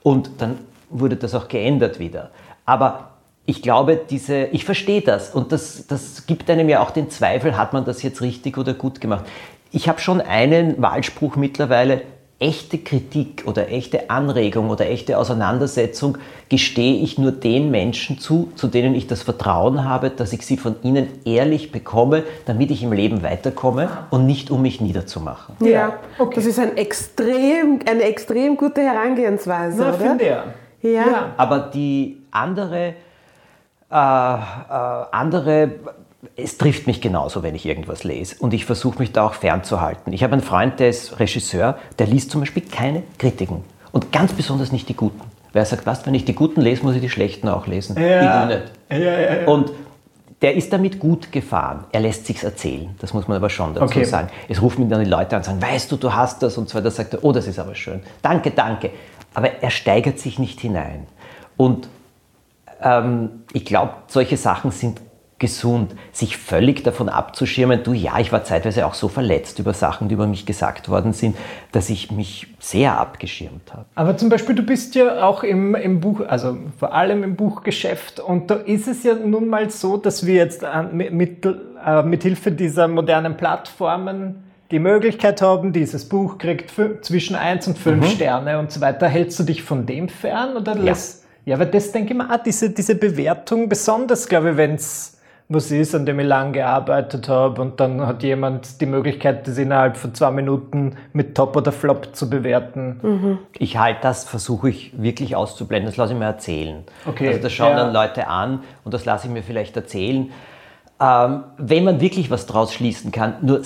Und 0.03 0.29
dann 0.39 0.59
wurde 0.89 1.15
das 1.15 1.33
auch 1.33 1.47
geändert 1.47 1.99
wieder. 1.99 2.31
Aber 2.65 3.11
ich 3.45 3.61
glaube, 3.61 3.99
diese, 4.09 4.43
ich 4.47 4.65
verstehe 4.65 5.01
das 5.01 5.33
und 5.33 5.53
das, 5.53 5.87
das 5.87 6.27
gibt 6.27 6.49
einem 6.49 6.67
ja 6.67 6.81
auch 6.81 6.91
den 6.91 7.09
Zweifel, 7.09 7.57
hat 7.57 7.71
man 7.71 7.85
das 7.85 8.03
jetzt 8.03 8.21
richtig 8.21 8.57
oder 8.57 8.73
gut 8.73 8.99
gemacht. 8.99 9.23
Ich 9.71 9.89
habe 9.89 9.99
schon 9.99 10.21
einen 10.21 10.81
Wahlspruch 10.81 11.35
mittlerweile, 11.35 12.01
echte 12.39 12.77
Kritik 12.77 13.43
oder 13.47 13.69
echte 13.69 14.11
Anregung 14.11 14.69
oder 14.69 14.87
echte 14.87 15.17
Auseinandersetzung 15.17 16.19
gestehe 16.49 17.01
ich 17.01 17.17
nur 17.17 17.31
den 17.31 17.71
Menschen 17.71 18.19
zu, 18.19 18.51
zu 18.55 18.67
denen 18.67 18.93
ich 18.93 19.07
das 19.07 19.23
Vertrauen 19.23 19.83
habe, 19.83 20.11
dass 20.11 20.33
ich 20.33 20.45
sie 20.45 20.57
von 20.57 20.75
ihnen 20.83 21.07
ehrlich 21.25 21.71
bekomme, 21.71 22.23
damit 22.45 22.69
ich 22.69 22.83
im 22.83 22.93
Leben 22.93 23.23
weiterkomme 23.23 23.89
und 24.11 24.27
nicht 24.27 24.51
um 24.51 24.61
mich 24.61 24.81
niederzumachen. 24.81 25.55
Ja, 25.61 25.97
okay. 26.19 26.35
das 26.35 26.45
ist 26.45 26.59
ein 26.59 26.77
extrem, 26.77 27.79
eine 27.89 28.03
extrem 28.03 28.55
gute 28.55 28.81
Herangehensweise, 28.81 29.77
na, 29.79 29.89
oder? 29.89 29.97
finde 29.97 30.23
ich. 30.23 30.91
Ja. 30.91 31.07
Ja. 31.07 31.33
Aber 31.37 31.59
die 31.59 32.21
andere, 32.29 32.93
äh, 33.89 33.95
äh, 33.95 35.05
andere, 35.11 35.71
es 36.35 36.57
trifft 36.57 36.87
mich 36.87 37.01
genauso, 37.01 37.43
wenn 37.43 37.55
ich 37.55 37.65
irgendwas 37.65 38.03
lese. 38.03 38.35
Und 38.39 38.53
ich 38.53 38.65
versuche 38.65 38.99
mich 38.99 39.11
da 39.11 39.25
auch 39.27 39.33
fernzuhalten. 39.33 40.13
Ich 40.13 40.23
habe 40.23 40.33
einen 40.33 40.41
Freund, 40.41 40.79
der 40.79 40.89
ist 40.89 41.19
Regisseur, 41.19 41.77
der 41.99 42.07
liest 42.07 42.31
zum 42.31 42.41
Beispiel 42.41 42.63
keine 42.63 43.03
Kritiken. 43.17 43.63
Und 43.91 44.11
ganz 44.11 44.33
besonders 44.33 44.71
nicht 44.71 44.89
die 44.89 44.95
guten. 44.95 45.21
Wer 45.53 45.65
sagt, 45.65 45.85
was, 45.85 46.05
wenn 46.05 46.13
ich 46.13 46.25
die 46.25 46.35
guten 46.35 46.61
lese, 46.61 46.83
muss 46.83 46.95
ich 46.95 47.01
die 47.01 47.09
schlechten 47.09 47.47
auch 47.49 47.67
lesen. 47.67 47.99
Ja. 47.99 48.43
Ich 48.43 48.55
nicht. 48.55 48.71
Ja, 48.91 48.97
ja, 48.97 49.19
ja. 49.41 49.47
Und 49.47 49.71
der 50.41 50.55
ist 50.55 50.71
damit 50.71 50.99
gut 50.99 51.31
gefahren. 51.31 51.85
Er 51.91 52.01
lässt 52.01 52.27
sich's 52.27 52.43
erzählen. 52.43 52.89
Das 52.99 53.13
muss 53.13 53.27
man 53.27 53.37
aber 53.37 53.49
schon 53.49 53.73
dazu 53.73 53.85
Okay. 53.85 54.03
sagen. 54.03 54.29
Es 54.47 54.61
rufen 54.61 54.83
ihn 54.83 54.89
dann 54.89 55.03
die 55.03 55.09
Leute 55.09 55.35
an 55.35 55.41
und 55.41 55.45
sagen, 55.45 55.61
weißt 55.61 55.91
du, 55.91 55.97
du 55.97 56.13
hast 56.13 56.43
das 56.43 56.57
und 56.57 56.69
so 56.69 56.77
weiter. 56.77 56.91
sagt 56.91 57.13
er, 57.15 57.23
oh, 57.23 57.31
das 57.31 57.47
ist 57.47 57.57
aber 57.57 57.73
schön. 57.73 58.01
Danke, 58.21 58.51
danke. 58.51 58.91
Aber 59.33 59.49
er 59.63 59.71
steigert 59.71 60.19
sich 60.19 60.37
nicht 60.37 60.59
hinein. 60.59 61.07
Und 61.55 61.87
ähm, 62.83 63.29
ich 63.53 63.65
glaube, 63.65 63.93
solche 64.07 64.37
Sachen 64.37 64.69
sind 64.69 65.01
gesund, 65.39 65.93
sich 66.11 66.37
völlig 66.37 66.83
davon 66.83 67.09
abzuschirmen, 67.09 67.83
du 67.83 67.93
ja, 67.93 68.17
ich 68.19 68.31
war 68.31 68.43
zeitweise 68.43 68.87
auch 68.87 68.95
so 68.95 69.07
verletzt 69.07 69.59
über 69.59 69.73
Sachen, 69.73 70.07
die 70.07 70.15
über 70.15 70.25
mich 70.25 70.45
gesagt 70.45 70.89
worden 70.89 71.13
sind, 71.13 71.37
dass 71.71 71.89
ich 71.89 72.11
mich 72.11 72.47
sehr 72.59 72.99
abgeschirmt 72.99 73.71
habe. 73.71 73.85
Aber 73.93 74.17
zum 74.17 74.29
Beispiel, 74.29 74.55
du 74.55 74.63
bist 74.63 74.95
ja 74.95 75.23
auch 75.23 75.43
im, 75.43 75.75
im 75.75 75.99
Buch, 75.99 76.21
also 76.27 76.57
vor 76.79 76.93
allem 76.93 77.23
im 77.23 77.35
Buchgeschäft 77.35 78.19
und 78.19 78.49
da 78.49 78.55
ist 78.55 78.87
es 78.87 79.03
ja 79.03 79.13
nun 79.13 79.47
mal 79.47 79.69
so, 79.69 79.97
dass 79.97 80.25
wir 80.25 80.35
jetzt 80.35 80.63
an, 80.63 80.97
mit, 80.97 81.13
mit, 81.13 81.45
äh, 81.45 82.01
mit 82.01 82.23
Hilfe 82.23 82.51
dieser 82.51 82.87
modernen 82.87 83.37
Plattformen 83.37 84.43
die 84.71 84.79
Möglichkeit 84.79 85.41
haben, 85.41 85.71
dieses 85.71 86.09
Buch 86.09 86.37
kriegt 86.37 86.73
zwischen 87.01 87.35
1 87.35 87.67
und 87.67 87.77
5 87.77 88.05
Sterne 88.09 88.59
und 88.59 88.71
so 88.71 88.81
weiter. 88.81 89.07
Hältst 89.07 89.39
du 89.39 89.43
dich 89.43 89.63
von 89.63 89.85
dem 89.85 90.09
fern? 90.09 90.57
Oder 90.57 90.75
lässt, 90.75 91.25
ja, 91.45 91.57
weil 91.57 91.67
das 91.67 91.91
denke 91.91 92.11
ich 92.11 92.17
mir, 92.17 92.29
ah, 92.29 92.37
diese, 92.37 92.71
diese 92.71 92.95
Bewertung, 92.95 93.69
besonders 93.69 94.27
glaube 94.27 94.51
ich, 94.51 94.57
wenn 94.57 94.75
es 94.75 95.16
was 95.49 95.71
ist, 95.71 95.95
an 95.95 96.05
dem 96.05 96.19
ich 96.19 96.27
lang 96.27 96.51
gearbeitet 96.51 97.29
habe 97.29 97.61
und 97.61 97.79
dann 97.79 98.05
hat 98.05 98.21
jemand 98.21 98.81
die 98.81 98.85
Möglichkeit, 98.85 99.47
das 99.47 99.57
innerhalb 99.57 99.95
von 99.95 100.13
zwei 100.13 100.31
Minuten 100.31 100.97
mit 101.13 101.35
Top 101.35 101.55
oder 101.55 101.71
Flop 101.71 102.15
zu 102.15 102.29
bewerten. 102.29 103.39
Ich 103.57 103.77
halte 103.77 104.01
das, 104.01 104.25
versuche 104.25 104.69
ich 104.69 105.01
wirklich 105.01 105.37
auszublenden, 105.37 105.89
das 105.89 105.95
lasse 105.95 106.13
ich 106.13 106.19
mir 106.19 106.25
erzählen. 106.25 106.83
Okay, 107.05 107.29
Also 107.29 107.41
das 107.41 107.53
schauen 107.53 107.71
ja. 107.71 107.85
dann 107.85 107.93
Leute 107.93 108.27
an 108.27 108.63
und 108.83 108.93
das 108.93 109.05
lasse 109.05 109.27
ich 109.27 109.33
mir 109.33 109.41
vielleicht 109.41 109.75
erzählen. 109.77 110.31
Ähm, 110.99 111.43
wenn 111.57 111.83
man 111.85 112.01
wirklich 112.01 112.29
was 112.29 112.45
draus 112.45 112.73
schließen 112.73 113.11
kann, 113.11 113.35
nur, 113.41 113.61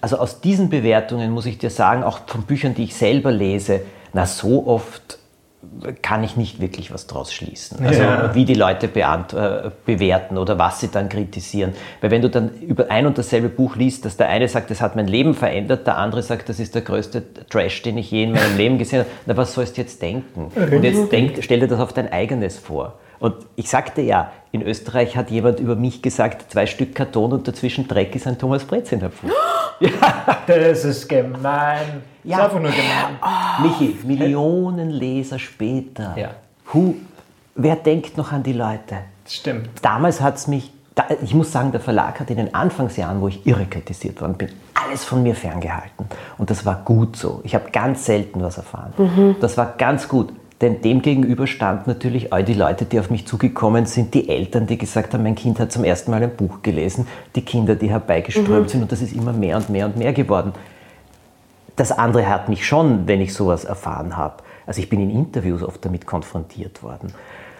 also 0.00 0.18
aus 0.18 0.40
diesen 0.40 0.70
Bewertungen 0.70 1.32
muss 1.32 1.46
ich 1.46 1.58
dir 1.58 1.70
sagen, 1.70 2.04
auch 2.04 2.20
von 2.26 2.42
Büchern, 2.42 2.74
die 2.74 2.84
ich 2.84 2.94
selber 2.94 3.32
lese, 3.32 3.80
na 4.12 4.24
so 4.24 4.66
oft 4.66 5.17
kann 6.02 6.22
ich 6.22 6.36
nicht 6.36 6.60
wirklich 6.60 6.92
was 6.94 7.06
draus 7.08 7.32
schließen. 7.32 7.84
Also 7.84 8.02
Ja. 8.02 8.34
wie 8.34 8.44
die 8.44 8.54
Leute 8.54 8.86
äh, 8.86 9.70
bewerten 9.84 10.38
oder 10.38 10.58
was 10.58 10.80
sie 10.80 10.88
dann 10.88 11.08
kritisieren. 11.08 11.72
Weil 12.00 12.12
wenn 12.12 12.22
du 12.22 12.30
dann 12.30 12.50
über 12.60 12.90
ein 12.90 13.06
und 13.06 13.18
dasselbe 13.18 13.48
Buch 13.48 13.74
liest, 13.74 14.04
dass 14.04 14.16
der 14.16 14.28
eine 14.28 14.46
sagt, 14.48 14.70
das 14.70 14.80
hat 14.80 14.94
mein 14.94 15.08
Leben 15.08 15.34
verändert, 15.34 15.86
der 15.86 15.98
andere 15.98 16.22
sagt, 16.22 16.48
das 16.48 16.60
ist 16.60 16.74
der 16.76 16.82
größte 16.82 17.22
Trash, 17.50 17.82
den 17.82 17.98
ich 17.98 18.10
je 18.10 18.22
in 18.24 18.32
meinem 18.32 18.56
Leben 18.56 18.78
gesehen 18.78 19.00
habe, 19.00 19.10
na 19.26 19.36
was 19.36 19.54
sollst 19.54 19.76
du 19.76 19.80
jetzt 19.80 20.00
denken? 20.00 20.52
Und 20.54 20.84
jetzt 20.84 21.10
denk, 21.10 21.38
stell 21.42 21.60
dir 21.60 21.68
das 21.68 21.80
auf 21.80 21.92
dein 21.92 22.10
eigenes 22.12 22.56
vor. 22.58 22.94
Und 23.18 23.34
ich 23.56 23.68
sagte 23.68 24.00
ja, 24.00 24.30
in 24.52 24.62
Österreich 24.62 25.16
hat 25.16 25.28
jemand 25.30 25.58
über 25.58 25.74
mich 25.74 26.02
gesagt, 26.02 26.52
zwei 26.52 26.66
Stück 26.66 26.94
Karton 26.94 27.32
und 27.32 27.48
dazwischen 27.48 27.88
Dreck 27.88 28.14
ist 28.14 28.28
ein 28.28 28.38
Thomas 28.38 28.64
Pretz 28.64 28.92
in 28.92 29.00
der 29.00 29.10
Fuß. 29.10 29.30
Das 30.46 30.84
ist 30.84 31.08
gemein. 31.08 32.02
Ja. 32.28 32.38
Das 32.38 32.48
ist 32.48 32.54
einfach 32.54 32.60
nur 32.60 32.70
gemein. 32.70 33.18
Michi, 33.62 33.98
Millionen 34.06 34.90
Leser 34.90 35.38
später. 35.38 36.14
Ja. 36.16 36.30
Hu, 36.74 36.94
wer 37.54 37.76
denkt 37.76 38.18
noch 38.18 38.32
an 38.32 38.42
die 38.42 38.52
Leute? 38.52 38.98
Das 39.24 39.34
stimmt. 39.34 39.70
Damals 39.80 40.20
hat 40.20 40.36
es 40.36 40.46
mich, 40.46 40.70
da, 40.94 41.04
ich 41.22 41.32
muss 41.32 41.50
sagen, 41.50 41.72
der 41.72 41.80
Verlag 41.80 42.20
hat 42.20 42.28
in 42.28 42.36
den 42.36 42.54
Anfangsjahren, 42.54 43.22
wo 43.22 43.28
ich 43.28 43.46
irre 43.46 43.64
kritisiert 43.64 44.20
worden 44.20 44.34
bin, 44.34 44.50
alles 44.74 45.04
von 45.04 45.22
mir 45.22 45.34
ferngehalten. 45.34 46.06
Und 46.36 46.50
das 46.50 46.66
war 46.66 46.82
gut 46.84 47.16
so. 47.16 47.40
Ich 47.44 47.54
habe 47.54 47.70
ganz 47.70 48.04
selten 48.04 48.42
was 48.42 48.58
erfahren. 48.58 48.92
Das 49.40 49.56
war 49.56 49.74
ganz 49.78 50.08
gut. 50.08 50.32
Denn 50.60 50.82
dem 50.82 51.02
gegenüber 51.02 51.46
stand 51.46 51.86
natürlich 51.86 52.32
all 52.32 52.42
die 52.42 52.54
Leute, 52.54 52.84
die 52.84 52.98
auf 52.98 53.10
mich 53.10 53.26
zugekommen 53.26 53.86
sind, 53.86 54.12
die 54.12 54.28
Eltern, 54.28 54.66
die 54.66 54.76
gesagt 54.76 55.14
haben, 55.14 55.22
mein 55.22 55.36
Kind 55.36 55.60
hat 55.60 55.70
zum 55.70 55.84
ersten 55.84 56.10
Mal 56.10 56.22
ein 56.22 56.34
Buch 56.36 56.62
gelesen, 56.62 57.06
die 57.36 57.42
Kinder, 57.42 57.76
die 57.76 57.90
herbeigeströmt 57.90 58.68
sind 58.68 58.82
und 58.82 58.90
das 58.90 59.00
ist 59.00 59.14
immer 59.14 59.32
mehr 59.32 59.56
und 59.56 59.70
mehr 59.70 59.86
und 59.86 59.96
mehr 59.96 60.12
geworden. 60.12 60.52
Das 61.78 61.92
andere 61.92 62.28
hat 62.28 62.48
mich 62.48 62.66
schon, 62.66 63.06
wenn 63.06 63.20
ich 63.20 63.32
sowas 63.32 63.64
erfahren 63.64 64.16
habe. 64.16 64.42
Also 64.66 64.80
ich 64.80 64.88
bin 64.88 65.00
in 65.00 65.10
Interviews 65.10 65.62
oft 65.62 65.82
damit 65.84 66.06
konfrontiert 66.06 66.82
worden. 66.82 67.14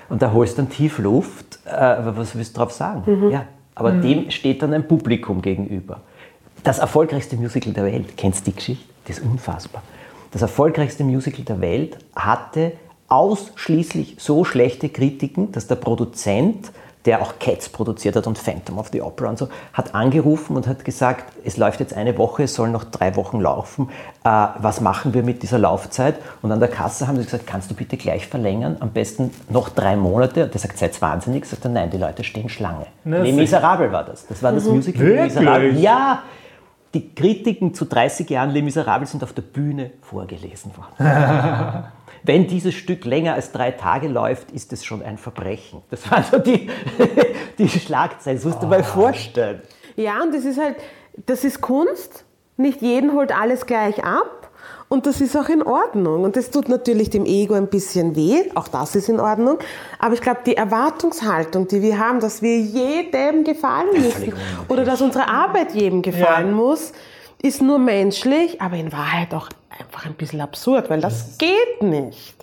Und 0.09 0.23
da 0.23 0.33
holst 0.33 0.59
du 0.59 0.63
dann 0.63 0.71
tief 0.71 0.99
Luft, 0.99 1.61
äh, 1.65 1.97
was 2.01 2.35
willst 2.35 2.57
du 2.57 2.61
drauf 2.61 2.73
sagen? 2.73 3.31
Ja, 3.31 3.45
aber 3.77 3.93
dem 3.93 4.31
steht 4.31 4.63
dann 4.63 4.75
ein 4.75 4.89
Publikum 4.89 5.41
gegenüber. 5.41 6.01
Das 6.65 6.81
erfolgreichste 6.81 7.37
Musical 7.37 7.73
der 7.73 7.85
Welt, 7.85 8.17
kennst 8.17 8.47
du 8.47 8.51
die 8.51 8.57
Geschichte? 8.57 8.85
Das 9.07 9.19
ist 9.19 9.25
unfassbar. 9.25 9.83
Das 10.33 10.43
erfolgreichste 10.43 11.05
Musical 11.05 11.45
der 11.45 11.61
Welt 11.61 11.97
hatte 12.17 12.73
ausschließlich 13.07 14.17
so 14.19 14.45
schlechte 14.45 14.89
Kritiken, 14.89 15.53
dass 15.53 15.69
der 15.69 15.77
Produzent, 15.77 16.73
der 17.05 17.23
auch 17.23 17.39
Cats 17.39 17.69
produziert 17.69 18.17
hat 18.17 18.27
und 18.27 18.39
Phantom 18.39 18.79
of 18.79 18.89
the 18.93 19.01
Opera 19.01 19.29
und 19.29 19.39
so, 19.39 19.49
hat 19.73 19.95
angerufen 19.95 20.57
und 20.57 20.67
hat 20.67 20.85
gesagt, 20.85 21.25
es 21.45 21.57
läuft 21.57 21.81
jetzt 21.81 21.95
eine 21.95 22.17
Woche, 22.19 22.45
es 22.45 22.55
soll 22.55 22.69
noch 22.71 22.85
drei 22.85 23.17
Wochen 23.17 23.41
laufen. 23.41 23.89
Äh, 24.25 24.29
was 24.59 24.81
machen 24.81 25.15
wir 25.15 25.23
mit 25.23 25.43
dieser 25.43 25.59
Laufzeit? 25.59 26.17
Und 26.43 26.53
an 26.53 26.61
der 26.61 26.69
Kasse 26.69 27.07
haben 27.07 27.17
sie 27.17 27.25
gesagt, 27.25 27.47
kannst 27.47 27.71
du 27.71 27.75
bitte 27.75 27.97
gleich 27.97 28.27
verlängern, 28.27 28.77
am 28.81 28.91
besten 28.91 29.31
noch 29.49 29.69
drei 29.69 29.97
Monate. 29.97 30.45
Und 30.45 30.55
der 30.55 30.61
sagt, 30.61 30.79
seid 30.79 31.01
wahnsinnig. 31.01 31.45
Sagt 31.47 31.65
er, 31.65 31.71
nein, 31.71 31.91
die 31.91 31.99
Leute 31.99 32.25
stehen 32.25 32.49
Schlange. 32.49 32.87
Na, 33.05 33.19
Les 33.19 33.31
sicher. 33.31 33.41
Miserables 33.41 33.93
war 33.93 34.05
das. 34.05 34.27
Das 34.27 34.43
war 34.43 34.53
das 34.53 34.65
Musical 34.65 35.03
Les 35.03 35.15
Wirklich? 35.15 35.35
Miserables. 35.35 35.81
Ja, 35.81 36.23
die 36.95 37.15
Kritiken 37.15 37.75
zu 37.75 37.85
30 37.85 38.29
Jahren 38.31 38.51
Les 38.51 38.63
Miserables 38.63 39.11
sind 39.11 39.23
auf 39.23 39.33
der 39.33 39.43
Bühne 39.43 39.93
vorgelesen 40.03 40.73
worden. 40.77 41.85
Wenn 42.25 42.47
dieses 42.47 42.75
Stück 42.75 43.05
länger 43.05 43.35
als 43.35 43.53
drei 43.53 43.71
Tage 43.71 44.09
läuft, 44.09 44.51
ist 44.53 44.73
es 44.73 44.85
schon 44.85 45.03
ein 45.03 45.19
Verbrechen. 45.19 45.83
Das 45.91 46.11
waren 46.11 46.25
so 46.31 46.39
die, 46.39 46.69
die 47.59 47.69
Schlagzeilen. 47.69 48.39
Das 48.39 48.45
musst 48.45 48.63
du 48.63 48.67
Ah. 48.67 48.71
mal 48.71 48.85
vorstellen. 48.85 49.63
Ja, 49.97 50.23
und 50.23 50.35
das 50.35 50.45
ist 50.45 50.61
halt, 50.61 50.77
das 51.27 51.45
ist 51.45 51.61
Kunst. 51.61 52.25
Nicht 52.57 52.83
jeden 52.83 53.13
holt 53.13 53.33
alles 53.33 53.67
gleich 53.67 54.03
ab. 54.05 54.51
Und 54.89 55.07
das 55.07 55.21
ist 55.21 55.37
auch 55.37 55.49
in 55.51 55.63
Ordnung. 55.63 56.25
Und 56.25 56.35
das 56.37 56.51
tut 56.51 56.69
natürlich 56.69 57.11
dem 57.11 57.27
Ego 57.27 57.55
ein 57.55 57.69
bisschen 57.69 58.17
weh. 58.17 58.51
Auch 58.55 58.69
das 58.69 58.97
ist 58.97 59.09
in 59.11 59.21
Ordnung. 59.21 59.59
Aber 59.99 60.15
ich 60.15 60.21
glaube, 60.23 60.41
die 60.47 60.57
Erwartungshaltung, 60.57 61.69
die 61.69 61.83
wir 61.83 61.99
haben, 61.99 62.21
dass 62.21 62.41
wir 62.43 62.59
jedem 62.59 63.45
gefallen 63.45 63.89
müssen 63.93 64.33
oder 64.69 64.85
dass 64.85 65.03
unsere 65.03 65.29
Arbeit 65.29 65.75
jedem 65.75 66.01
gefallen 66.03 66.49
Ja. 66.49 66.55
muss, 66.55 66.93
ist 67.43 67.63
nur 67.63 67.79
menschlich, 67.79 68.61
aber 68.61 68.77
in 68.77 68.93
Wahrheit 68.93 69.33
auch 69.35 69.49
einfach 69.69 70.07
ein 70.07 70.15
bisschen 70.15 70.41
absurd, 70.41 70.91
weil 70.91 71.01
das 71.01 71.39
geht 71.39 71.83
nicht. 71.83 72.35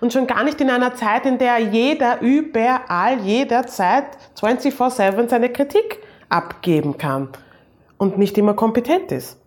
Und 0.00 0.12
schon 0.12 0.26
gar 0.26 0.44
nicht 0.44 0.60
in 0.60 0.70
einer 0.70 0.94
Zeit, 0.94 1.24
in 1.24 1.38
der 1.38 1.58
jeder 1.58 2.20
überall, 2.20 3.20
jederzeit 3.20 4.04
24-7 4.38 5.28
seine 5.28 5.50
Kritik 5.50 5.98
abgeben 6.28 6.98
kann 6.98 7.28
und 7.96 8.18
nicht 8.18 8.36
immer 8.36 8.54
kompetent 8.54 9.12
ist. 9.12 9.38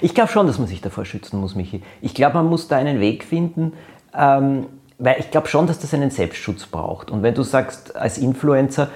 Ich 0.00 0.14
glaube 0.14 0.30
schon, 0.30 0.46
dass 0.46 0.58
man 0.58 0.66
sich 0.66 0.80
davor 0.80 1.04
schützen 1.04 1.40
muss, 1.40 1.54
Michi. 1.54 1.82
Ich 2.00 2.14
glaube, 2.14 2.34
man 2.34 2.46
muss 2.46 2.68
da 2.68 2.76
einen 2.76 3.00
Weg 3.00 3.24
finden, 3.24 3.72
ähm, 4.14 4.66
weil 4.98 5.18
ich 5.20 5.30
glaube 5.30 5.48
schon, 5.48 5.66
dass 5.66 5.78
das 5.78 5.94
einen 5.94 6.10
Selbstschutz 6.10 6.66
braucht. 6.66 7.10
Und 7.10 7.22
wenn 7.22 7.34
du 7.34 7.42
sagst, 7.42 7.96
als 7.96 8.18
Influencer, 8.18 8.88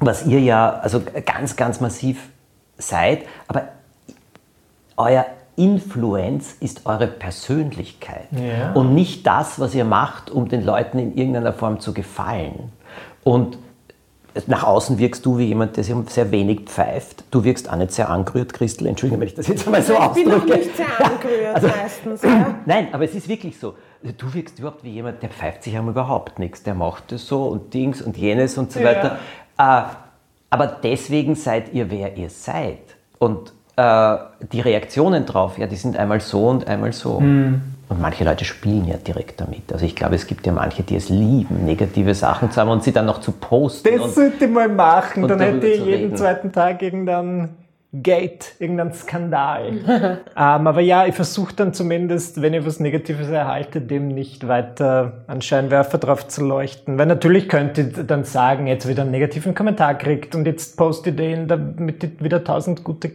was 0.00 0.26
ihr 0.26 0.40
ja 0.40 0.70
also 0.70 1.02
ganz, 1.24 1.56
ganz 1.56 1.80
massiv 1.80 2.28
seid, 2.76 3.24
aber 3.46 3.68
euer 4.96 5.26
Influence 5.56 6.56
ist 6.60 6.84
eure 6.86 7.06
Persönlichkeit 7.06 8.28
Ja. 8.32 8.72
und 8.72 8.94
nicht 8.94 9.26
das, 9.26 9.60
was 9.60 9.74
ihr 9.74 9.84
macht, 9.84 10.30
um 10.30 10.48
den 10.48 10.64
Leuten 10.64 10.98
in 10.98 11.16
irgendeiner 11.16 11.52
Form 11.52 11.78
zu 11.80 11.94
gefallen. 11.94 12.72
Und 13.22 13.58
nach 14.48 14.64
außen 14.64 14.98
wirkst 14.98 15.24
du 15.24 15.38
wie 15.38 15.44
jemand, 15.44 15.76
der 15.76 15.84
sehr- 15.84 16.02
sehr 16.08 16.30
wenig 16.32 16.62
pfeift. 16.62 17.22
Du 17.30 17.44
wirkst 17.44 17.70
auch 17.70 17.76
nicht 17.76 17.92
sehr 17.92 18.10
angerührt, 18.10 18.52
Christel. 18.52 18.88
Entschuldige, 18.88 19.20
wenn 19.20 19.28
ich 19.28 19.34
das 19.34 19.46
jetzt 19.46 19.64
einmal 19.64 19.80
so 19.82 19.92
Ich 19.92 19.98
bin 19.98 20.28
auch 20.32 20.36
ausdrücke. 20.42 20.58
nicht 20.58 20.76
sehr 20.76 20.86
angerührt 21.06 21.54
Also- 21.54 21.68
meistens. 21.68 22.22
Ja. 22.22 22.54
Nein, 22.66 22.88
aber 22.92 23.04
es 23.04 23.14
ist 23.14 23.28
wirklich 23.28 23.56
so. 23.58 23.74
Du 24.02 24.34
wirkst 24.34 24.58
überhaupt 24.58 24.82
wie 24.82 24.90
jemand, 24.90 25.22
der 25.22 25.30
pfeift 25.30 25.62
sich 25.62 25.78
um 25.78 25.88
überhaupt 25.88 26.38
nichts. 26.40 26.64
Der 26.64 26.74
macht 26.74 27.12
das 27.12 27.26
so 27.28 27.44
und 27.44 27.72
Dings 27.72 28.02
und 28.02 28.16
jenes 28.16 28.58
und 28.58 28.72
so 28.72 28.80
weiter. 28.82 29.18
Äh, 29.56 29.82
aber 30.50 30.66
deswegen 30.66 31.36
seid 31.36 31.72
ihr, 31.72 31.88
wer 31.90 32.16
ihr 32.16 32.28
seid. 32.28 32.80
Und 33.20 33.52
äh, 33.76 34.16
die 34.52 34.60
Reaktionen 34.60 35.26
drauf, 35.26 35.58
ja, 35.58 35.66
die 35.66 35.76
sind 35.76 35.96
einmal 35.96 36.20
so 36.20 36.48
und 36.48 36.66
einmal 36.68 36.92
so. 36.92 37.18
Hm. 37.18 37.60
Und 37.88 38.00
manche 38.00 38.24
Leute 38.24 38.44
spielen 38.44 38.86
ja 38.88 38.96
direkt 38.96 39.40
damit. 39.40 39.72
Also 39.72 39.84
ich 39.84 39.94
glaube, 39.94 40.14
es 40.14 40.26
gibt 40.26 40.46
ja 40.46 40.52
manche, 40.52 40.82
die 40.82 40.96
es 40.96 41.10
lieben, 41.10 41.64
negative 41.64 42.14
Sachen 42.14 42.50
zu 42.50 42.60
haben 42.60 42.70
und 42.70 42.82
sie 42.82 42.92
dann 42.92 43.06
noch 43.06 43.20
zu 43.20 43.32
posten. 43.32 43.88
Das 43.98 44.14
sollte 44.14 44.46
ich 44.46 44.50
mal 44.50 44.68
machen, 44.68 45.28
dann 45.28 45.38
hätte 45.38 45.66
ich 45.66 45.84
jeden 45.84 46.16
zweiten 46.16 46.50
Tag 46.50 46.82
irgendeinen 46.82 47.50
Gate, 48.02 48.54
irgendeinen 48.58 48.92
Skandal. 48.92 49.68
ähm, 49.86 50.22
aber 50.36 50.80
ja, 50.80 51.06
ich 51.06 51.14
versuche 51.14 51.54
dann 51.54 51.72
zumindest, 51.72 52.42
wenn 52.42 52.54
ich 52.54 52.66
was 52.66 52.80
Negatives 52.80 53.28
erhalte, 53.28 53.80
dem 53.80 54.08
nicht 54.08 54.48
weiter 54.48 55.24
einen 55.28 55.42
Scheinwerfer 55.42 55.98
drauf 55.98 56.26
zu 56.26 56.44
leuchten. 56.44 56.98
Weil 56.98 57.06
natürlich 57.06 57.48
könnte 57.48 57.82
ich 57.82 58.06
dann 58.06 58.24
sagen, 58.24 58.66
jetzt 58.66 58.88
wieder 58.88 59.02
einen 59.02 59.12
negativen 59.12 59.54
Kommentar 59.54 59.94
kriegt 59.94 60.34
und 60.34 60.46
jetzt 60.46 60.76
poste 60.76 61.10
ich 61.10 61.16
den, 61.16 61.46
damit 61.46 62.02
ich 62.02 62.24
wieder 62.24 62.42
tausend 62.42 62.82
gute 62.82 63.10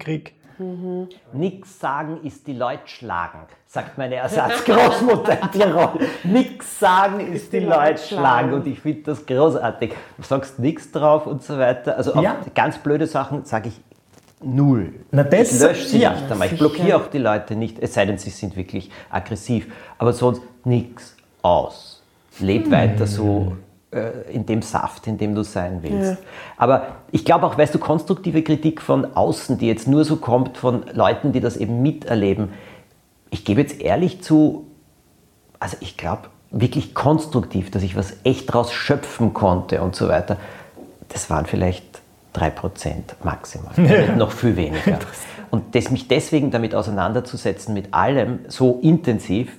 krieg. 1.10 1.20
Nix 1.34 1.80
sagen 1.80 2.20
ist 2.24 2.46
die 2.48 2.54
Leute 2.54 2.82
schlagen, 2.88 3.40
sagt 3.68 3.98
meine 3.98 4.16
Ersatzgroßmutter 4.16 5.42
in 5.42 5.52
Tirol. 5.60 5.90
Nix 6.24 6.80
sagen 6.80 7.20
ist 7.34 7.52
die 7.54 7.60
Leute 7.60 7.98
schlagen 8.02 8.54
und 8.54 8.68
ich 8.68 8.80
finde 8.80 9.04
das 9.04 9.26
großartig. 9.26 9.94
Du 10.18 10.24
sagst 10.24 10.60
nichts 10.60 10.92
drauf 10.92 11.26
und 11.28 11.44
so 11.44 11.58
weiter. 11.58 11.98
Also 11.98 12.22
Ja. 12.22 12.38
ganz 12.54 12.78
blöde 12.78 13.08
Sachen 13.08 13.46
sage 13.46 13.70
ich 13.70 13.80
null. 14.42 14.94
Na, 15.12 15.24
das- 15.24 15.54
ich 15.54 15.62
lösche 15.62 15.88
sie 15.88 16.00
ja, 16.00 16.12
nicht 16.14 16.32
einmal. 16.32 16.48
Ich 16.52 16.58
blockiere 16.58 16.98
auch 16.98 17.08
die 17.08 17.18
Leute 17.18 17.56
nicht, 17.56 17.80
es 17.80 17.94
sei 17.94 18.06
denn, 18.06 18.18
sie 18.18 18.30
sind 18.30 18.56
wirklich 18.56 18.90
aggressiv. 19.10 19.68
Aber 19.98 20.14
sonst 20.14 20.42
nichts 20.66 21.16
aus. 21.42 22.02
Leb 22.40 22.72
weiter 22.72 23.06
so 23.08 23.58
in 24.32 24.46
dem 24.46 24.62
Saft, 24.62 25.08
in 25.08 25.18
dem 25.18 25.34
du 25.34 25.44
sein 25.44 25.80
willst. 25.82 26.22
Aber 26.58 26.88
ich 27.12 27.26
glaube 27.26 27.48
auch, 27.48 27.58
weißt 27.58 27.74
du, 27.74 27.80
konstruktive 27.80 28.44
Kritik 28.44 28.82
von 28.82 29.16
außen, 29.16 29.58
die 29.58 29.68
jetzt 29.68 29.88
nur 29.88 30.06
so 30.06 30.18
kommt 30.18 30.60
von 30.60 30.84
Leuten, 30.94 31.32
die 31.32 31.40
das 31.40 31.58
eben 31.58 31.82
miterleben. 31.82 32.50
Ich 33.32 33.46
gebe 33.46 33.62
jetzt 33.62 33.82
ehrlich 33.82 34.22
zu, 34.22 34.68
also 35.60 35.76
ich 35.80 35.98
glaube 35.98 36.30
wirklich 36.52 36.94
konstruktiv, 36.94 37.72
dass 37.72 37.82
ich 37.82 37.96
was 37.96 38.14
echt 38.24 38.54
draus 38.54 38.72
schöpfen 38.72 39.34
konnte 39.34 39.82
und 39.82 39.96
so 39.96 40.08
weiter. 40.08 40.38
Das 41.08 41.32
waren 41.32 41.48
vielleicht 41.48 42.02
3% 42.36 42.96
maximal, 43.24 43.74
noch 44.18 44.32
viel 44.32 44.56
weniger. 44.56 45.00
Und 45.50 45.74
das, 45.74 45.90
mich 45.90 46.08
deswegen 46.08 46.52
damit 46.52 46.76
auseinanderzusetzen, 46.76 47.74
mit 47.74 47.94
allem 47.94 48.40
so 48.48 48.80
intensiv, 48.84 49.58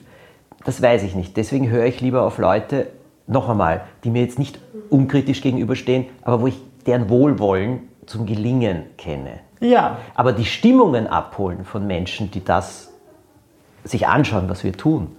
das 0.64 0.80
weiß 0.80 1.02
ich 1.02 1.16
nicht. 1.16 1.36
Deswegen 1.36 1.68
höre 1.68 1.86
ich 1.86 2.00
lieber 2.00 2.22
auf 2.22 2.38
Leute, 2.38 2.86
noch 3.30 3.48
einmal, 3.48 3.82
die 4.04 4.10
mir 4.10 4.22
jetzt 4.22 4.38
nicht 4.38 4.58
unkritisch 4.90 5.40
gegenüberstehen, 5.40 6.06
aber 6.22 6.40
wo 6.42 6.46
ich 6.46 6.60
deren 6.86 7.08
Wohlwollen 7.08 7.88
zum 8.06 8.26
Gelingen 8.26 8.84
kenne. 8.96 9.40
Ja, 9.60 9.98
Aber 10.14 10.32
die 10.32 10.46
Stimmungen 10.46 11.06
abholen 11.06 11.64
von 11.64 11.86
Menschen, 11.86 12.30
die 12.30 12.42
das 12.42 12.92
sich 13.84 14.08
anschauen, 14.08 14.48
was 14.48 14.64
wir 14.64 14.72
tun, 14.72 15.16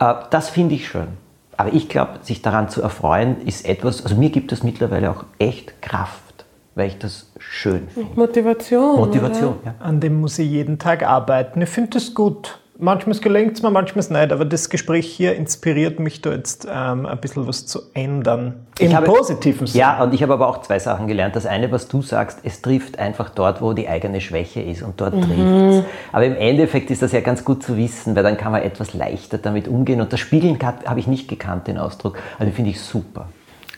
äh, 0.00 0.14
das 0.30 0.50
finde 0.50 0.74
ich 0.74 0.88
schön. 0.88 1.08
Aber 1.56 1.72
ich 1.72 1.88
glaube, 1.88 2.18
sich 2.22 2.42
daran 2.42 2.68
zu 2.68 2.82
erfreuen, 2.82 3.40
ist 3.46 3.66
etwas, 3.66 4.02
also 4.02 4.16
mir 4.16 4.30
gibt 4.30 4.52
es 4.52 4.62
mittlerweile 4.62 5.10
auch 5.10 5.24
echt 5.38 5.80
Kraft, 5.80 6.44
weil 6.74 6.88
ich 6.88 6.98
das 6.98 7.32
schön 7.38 7.88
finde. 7.88 8.10
Motivation. 8.16 8.96
Motivation, 8.96 9.54
ja. 9.64 9.74
an 9.78 10.00
dem 10.00 10.20
muss 10.20 10.38
ich 10.38 10.50
jeden 10.50 10.78
Tag 10.78 11.04
arbeiten. 11.04 11.62
Ich 11.62 11.68
finde 11.68 11.90
das 11.90 12.12
gut. 12.12 12.58
Manchmal 12.78 13.16
gelingt 13.18 13.54
es 13.54 13.62
mir, 13.62 13.70
manchmal 13.70 14.04
nicht, 14.20 14.32
aber 14.32 14.44
das 14.44 14.68
Gespräch 14.68 15.06
hier 15.06 15.34
inspiriert 15.34 15.98
mich 15.98 16.20
da 16.20 16.32
jetzt 16.32 16.66
ähm, 16.70 17.06
ein 17.06 17.18
bisschen 17.18 17.46
was 17.46 17.64
zu 17.66 17.80
ändern. 17.94 18.66
Im 18.78 18.94
habe- 18.94 19.06
positiven 19.06 19.66
Sinne. 19.66 19.80
Ja, 19.80 20.02
und 20.02 20.12
ich 20.12 20.22
habe 20.22 20.34
aber 20.34 20.46
auch 20.48 20.60
zwei 20.60 20.78
Sachen 20.78 21.06
gelernt. 21.06 21.34
Das 21.36 21.46
eine, 21.46 21.72
was 21.72 21.88
du 21.88 22.02
sagst, 22.02 22.40
es 22.42 22.60
trifft 22.60 22.98
einfach 22.98 23.30
dort, 23.30 23.62
wo 23.62 23.72
die 23.72 23.88
eigene 23.88 24.20
Schwäche 24.20 24.60
ist 24.60 24.82
und 24.82 25.00
dort 25.00 25.14
trifft 25.14 25.38
es. 25.38 25.84
Aber 26.12 26.26
im 26.26 26.36
Endeffekt 26.36 26.90
ist 26.90 27.00
das 27.00 27.12
ja 27.12 27.20
ganz 27.20 27.44
gut 27.44 27.62
zu 27.62 27.76
wissen, 27.78 28.14
weil 28.14 28.22
dann 28.22 28.36
kann 28.36 28.52
man 28.52 28.62
etwas 28.62 28.92
leichter 28.92 29.38
damit 29.38 29.68
umgehen. 29.68 30.00
Und 30.02 30.12
das 30.12 30.20
Spiegeln 30.20 30.58
habe 30.62 31.00
ich 31.00 31.06
nicht 31.06 31.28
gekannt, 31.28 31.68
den 31.68 31.78
Ausdruck. 31.78 32.18
Also 32.38 32.52
finde 32.52 32.70
ich 32.72 32.80
super. 32.80 33.28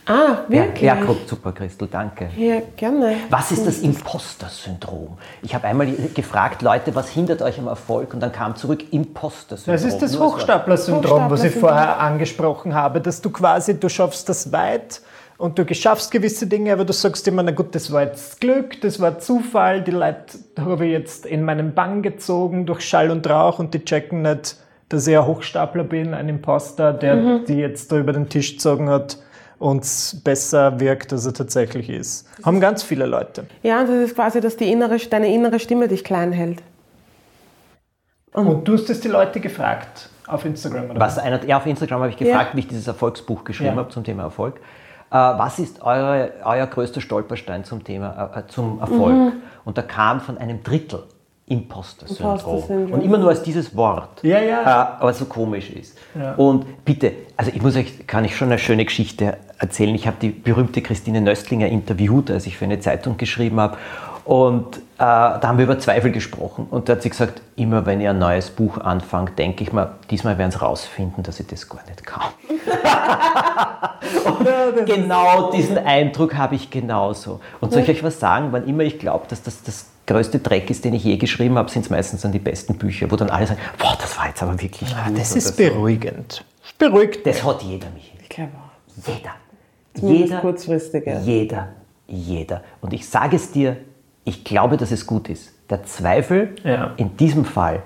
Ah, 0.08 0.38
wirklich? 0.48 0.82
Ja, 0.84 0.94
ja 0.96 1.04
gut, 1.04 1.28
super, 1.28 1.52
Christel, 1.52 1.86
danke. 1.90 2.30
Ja, 2.36 2.62
gerne. 2.76 3.16
Was 3.28 3.52
ist 3.52 3.66
das 3.66 3.80
Imposter-Syndrom? 3.80 5.18
Ich 5.42 5.54
habe 5.54 5.66
einmal 5.66 5.86
gefragt, 6.14 6.62
Leute, 6.62 6.94
was 6.94 7.10
hindert 7.10 7.42
euch 7.42 7.58
am 7.58 7.66
Erfolg? 7.66 8.14
Und 8.14 8.20
dann 8.20 8.32
kam 8.32 8.56
zurück 8.56 8.90
Imposter-Syndrom. 8.90 9.74
Das 9.74 9.84
ist 9.84 9.98
das. 10.00 10.18
Hochstapler-Syndrom, 10.18 11.30
was 11.30 11.44
ich 11.44 11.54
vorher 11.54 12.00
angesprochen 12.00 12.74
habe, 12.74 13.00
dass 13.02 13.20
du 13.20 13.30
quasi, 13.30 13.78
du 13.78 13.88
schaffst 13.90 14.28
das 14.30 14.50
weit 14.50 15.02
und 15.36 15.58
du 15.58 15.74
schaffst 15.74 16.10
gewisse 16.10 16.46
Dinge, 16.46 16.72
aber 16.72 16.86
du 16.86 16.92
sagst 16.94 17.28
immer, 17.28 17.42
na 17.42 17.50
gut, 17.50 17.74
das 17.74 17.92
war 17.92 18.02
jetzt 18.02 18.40
Glück, 18.40 18.80
das 18.80 19.00
war 19.00 19.18
Zufall, 19.18 19.82
die 19.82 19.90
Leute 19.90 20.38
habe 20.58 20.86
ich 20.86 20.92
jetzt 20.92 21.26
in 21.26 21.44
meinen 21.44 21.74
Bann 21.74 22.00
gezogen 22.02 22.64
durch 22.64 22.80
Schall 22.80 23.10
und 23.10 23.28
Rauch 23.28 23.58
und 23.58 23.74
die 23.74 23.84
checken 23.84 24.22
nicht, 24.22 24.56
dass 24.88 25.06
ich 25.06 25.16
ein 25.18 25.26
Hochstapler 25.26 25.84
bin, 25.84 26.14
ein 26.14 26.30
Imposter, 26.30 26.94
der 26.94 27.16
Mhm. 27.16 27.44
die 27.46 27.56
jetzt 27.58 27.92
da 27.92 27.98
über 27.98 28.14
den 28.14 28.30
Tisch 28.30 28.52
gezogen 28.54 28.88
hat 28.88 29.18
und 29.58 30.20
besser 30.24 30.78
wirkt, 30.80 31.12
als 31.12 31.26
er 31.26 31.34
tatsächlich 31.34 31.90
ist. 31.90 32.28
Haben 32.44 32.60
ganz 32.60 32.82
viele 32.82 33.06
Leute. 33.06 33.46
Ja, 33.62 33.80
und 33.80 33.88
das 33.88 33.96
ist 34.10 34.14
quasi, 34.14 34.40
dass 34.40 34.56
die 34.56 34.70
innere, 34.70 34.96
deine 34.98 35.32
innere 35.32 35.58
Stimme 35.58 35.88
dich 35.88 36.04
klein 36.04 36.32
hält. 36.32 36.62
Und 38.32 38.68
du 38.68 38.74
hast 38.74 38.88
es 38.90 39.00
die 39.00 39.08
Leute 39.08 39.40
gefragt 39.40 40.10
auf 40.26 40.44
Instagram, 40.44 40.90
oder? 40.90 41.00
Was 41.00 41.18
einer, 41.18 41.42
ja, 41.44 41.56
auf 41.56 41.66
Instagram 41.66 42.00
habe 42.00 42.10
ich 42.10 42.16
gefragt, 42.16 42.50
Ja. 42.50 42.56
wie 42.56 42.60
ich 42.60 42.68
dieses 42.68 42.86
Erfolgsbuch 42.86 43.44
geschrieben 43.44 43.74
Ja. 43.74 43.76
habe 43.76 43.88
zum 43.88 44.04
Thema 44.04 44.24
Erfolg. 44.24 44.56
Äh, 45.10 45.14
was 45.14 45.58
ist 45.58 45.80
eure, 45.82 46.32
euer 46.44 46.66
größter 46.66 47.00
Stolperstein 47.00 47.64
zum 47.64 47.82
Thema 47.82 48.30
äh, 48.36 48.46
zum 48.46 48.78
Erfolg? 48.80 49.14
Mhm. 49.14 49.32
Und 49.64 49.78
da 49.78 49.82
kam 49.82 50.20
von 50.20 50.36
einem 50.38 50.62
Drittel 50.62 51.04
Imposter-Syndrom. 51.48 52.32
Imposter-Syndrom. 52.32 52.92
Und 52.92 53.04
immer 53.04 53.18
nur 53.18 53.30
als 53.30 53.42
dieses 53.42 53.74
Wort. 53.76 54.22
Ja, 54.22 54.40
ja. 54.40 54.62
Äh, 54.62 55.00
aber 55.00 55.12
so 55.12 55.24
komisch 55.24 55.70
ist. 55.70 55.96
Ja. 56.14 56.34
Und 56.34 56.84
bitte, 56.84 57.12
also 57.36 57.50
ich 57.54 57.62
muss 57.62 57.76
euch, 57.76 58.06
kann 58.06 58.24
ich 58.24 58.36
schon 58.36 58.48
eine 58.48 58.58
schöne 58.58 58.84
Geschichte 58.84 59.36
erzählen. 59.58 59.94
Ich 59.94 60.06
habe 60.06 60.16
die 60.20 60.30
berühmte 60.30 60.82
Christine 60.82 61.20
Nöstlinger 61.20 61.68
interviewt, 61.68 62.30
als 62.30 62.46
ich 62.46 62.56
für 62.56 62.64
eine 62.64 62.80
Zeitung 62.80 63.16
geschrieben 63.16 63.60
habe. 63.60 63.76
Und 64.28 64.76
äh, 64.76 64.80
da 64.98 65.40
haben 65.42 65.56
wir 65.56 65.64
über 65.64 65.78
Zweifel 65.78 66.12
gesprochen. 66.12 66.66
Und 66.70 66.88
da 66.88 66.92
hat 66.92 67.02
sie 67.02 67.08
gesagt, 67.08 67.40
immer 67.56 67.86
wenn 67.86 68.02
ihr 68.02 68.10
ein 68.10 68.18
neues 68.18 68.50
Buch 68.50 68.76
anfangt, 68.76 69.38
denke 69.38 69.64
ich 69.64 69.72
mir, 69.72 69.94
diesmal 70.10 70.36
werden 70.36 70.50
sie 70.50 70.58
rausfinden, 70.58 71.22
dass 71.22 71.40
ich 71.40 71.46
das 71.46 71.66
gar 71.66 71.82
nicht 71.86 72.04
kann. 72.04 72.28
genau 74.84 75.50
diesen 75.50 75.78
Eindruck 75.78 76.36
habe 76.36 76.56
ich 76.56 76.68
genauso. 76.68 77.40
Und 77.60 77.72
soll 77.72 77.80
ich 77.80 77.88
euch 77.88 78.04
was 78.04 78.20
sagen, 78.20 78.48
wann 78.50 78.68
immer 78.68 78.82
ich 78.82 78.98
glaube, 78.98 79.24
dass 79.28 79.42
das, 79.42 79.62
das 79.62 79.86
größte 80.08 80.40
Dreck 80.40 80.68
ist, 80.70 80.84
den 80.84 80.94
ich 80.94 81.04
je 81.04 81.16
geschrieben 81.16 81.56
habe, 81.56 81.70
sind 81.70 81.82
es 81.84 81.90
meistens 81.90 82.22
dann 82.22 82.32
die 82.32 82.40
besten 82.40 82.76
Bücher, 82.76 83.08
wo 83.10 83.14
dann 83.16 83.30
alle 83.30 83.46
sagen, 83.46 83.60
boah, 83.78 83.96
das 84.00 84.18
war 84.18 84.26
jetzt 84.26 84.42
aber 84.42 84.60
wirklich 84.60 84.92
Ah, 84.96 85.08
gut. 85.08 85.18
das 85.18 85.36
ist 85.36 85.56
so. 85.56 85.62
beruhigend. 85.62 86.44
Das 86.62 86.72
beruhigt 86.72 87.24
Das 87.24 87.44
hat 87.44 87.62
jeder, 87.62 87.88
Michael. 87.90 88.18
Ich 88.22 88.28
glaube 88.28 88.52
auch. 88.56 89.06
Jeder. 89.06 89.30
Zumindest 89.94 90.24
Jeder, 90.30 90.40
kurzfristig, 90.40 91.06
ja. 91.06 91.20
jeder, 91.20 91.68
jeder. 92.08 92.62
Und 92.80 92.92
ich 92.92 93.08
sage 93.08 93.36
es 93.36 93.52
dir, 93.52 93.76
ich 94.24 94.44
glaube, 94.44 94.76
dass 94.76 94.90
es 94.90 95.06
gut 95.06 95.28
ist. 95.28 95.52
Der 95.70 95.84
Zweifel 95.84 96.56
Ja. 96.64 96.92
in 96.96 97.16
diesem 97.16 97.44
Fall 97.44 97.82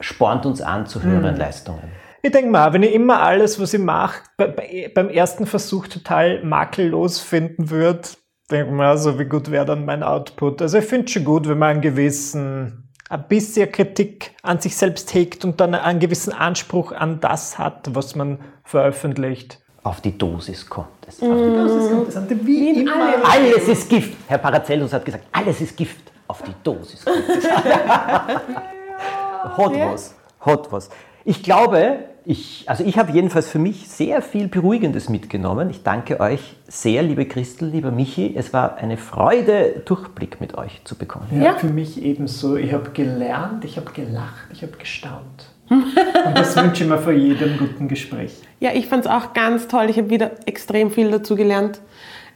spornt 0.00 0.46
uns 0.46 0.60
an 0.60 0.86
zu 0.86 1.02
höheren 1.02 1.32
Hm. 1.32 1.36
Leistungen. 1.38 1.82
Ich 2.22 2.32
denke 2.32 2.50
mal, 2.50 2.72
wenn 2.72 2.82
ich 2.82 2.92
immer 2.94 3.20
alles, 3.22 3.60
was 3.60 3.74
ich 3.74 3.80
mache, 3.80 4.22
bei, 4.36 4.48
bei, 4.48 4.90
beim 4.94 5.08
ersten 5.08 5.46
Versuch 5.46 5.86
total 5.86 6.42
makellos 6.44 7.20
finden 7.20 7.70
würde, 7.70 8.08
denke 8.50 8.72
mir, 8.72 8.86
also 8.86 9.18
wie 9.18 9.24
gut 9.24 9.50
wäre 9.50 9.64
dann 9.64 9.84
mein 9.84 10.02
Output? 10.02 10.62
Also 10.62 10.78
ich 10.78 10.84
finde 10.84 11.06
es 11.06 11.12
schon 11.12 11.24
gut, 11.24 11.48
wenn 11.48 11.58
man 11.58 11.70
einen 11.70 11.80
gewissen, 11.80 12.88
ein 13.08 13.24
bisschen 13.28 13.70
Kritik 13.70 14.32
an 14.42 14.60
sich 14.60 14.76
selbst 14.76 15.12
hegt 15.14 15.44
und 15.44 15.60
dann 15.60 15.74
einen 15.74 16.00
gewissen 16.00 16.32
Anspruch 16.32 16.92
an 16.92 17.20
das 17.20 17.58
hat, 17.58 17.94
was 17.94 18.14
man 18.14 18.38
veröffentlicht. 18.64 19.60
Auf 19.82 20.00
die 20.00 20.16
Dosis 20.16 20.68
kommt 20.68 20.88
es. 21.06 21.18
Das 21.18 21.28
ist 21.28 21.90
interessant, 21.90 22.30
wie 22.44 22.80
immer. 22.80 23.14
Alles 23.24 23.68
ist 23.68 23.88
Gift. 23.88 24.16
Herr 24.26 24.38
Paracelsus 24.38 24.92
hat 24.92 25.04
gesagt, 25.04 25.24
alles 25.32 25.60
ist 25.60 25.76
Gift. 25.76 26.12
Auf 26.26 26.42
die 26.42 26.52
Dosis 26.62 27.04
kommt 27.04 27.28
es. 27.28 27.44
Hot 29.56 29.72
was. 29.72 30.14
Hot 30.44 30.72
was. 30.72 30.90
Ich 31.24 31.42
glaube, 31.42 32.00
ich, 32.28 32.64
also 32.66 32.84
ich 32.84 32.98
habe 32.98 33.10
jedenfalls 33.12 33.48
für 33.48 33.58
mich 33.58 33.88
sehr 33.88 34.20
viel 34.20 34.48
Beruhigendes 34.48 35.08
mitgenommen. 35.08 35.70
Ich 35.70 35.82
danke 35.82 36.20
euch 36.20 36.56
sehr, 36.66 37.02
liebe 37.02 37.24
Christel, 37.24 37.70
lieber 37.70 37.90
Michi. 37.90 38.34
Es 38.36 38.52
war 38.52 38.76
eine 38.76 38.98
Freude, 38.98 39.80
Durchblick 39.86 40.38
mit 40.38 40.54
euch 40.58 40.82
zu 40.84 40.94
bekommen. 40.94 41.26
Ja, 41.32 41.42
Ja. 41.42 41.52
für 41.54 41.68
mich 41.68 42.02
ebenso. 42.02 42.56
Ich 42.56 42.74
habe 42.74 42.90
gelernt, 42.90 43.64
ich 43.64 43.78
habe 43.78 43.90
gelacht, 43.92 44.46
ich 44.52 44.60
habe 44.60 44.72
gestaunt. 44.76 45.54
und 45.70 46.36
das 46.36 46.54
wünsche 46.54 46.84
ich 46.84 46.90
mir 46.90 46.98
vor 46.98 47.14
jedem 47.14 47.56
guten 47.56 47.88
Gespräch. 47.88 48.34
Ja, 48.60 48.72
ich 48.74 48.88
fand 48.88 49.06
es 49.06 49.10
auch 49.10 49.32
ganz 49.32 49.66
toll. 49.66 49.86
Ich 49.88 49.96
habe 49.96 50.10
wieder 50.10 50.32
extrem 50.46 50.90
viel 50.90 51.10
dazu 51.10 51.34
gelernt. 51.34 51.80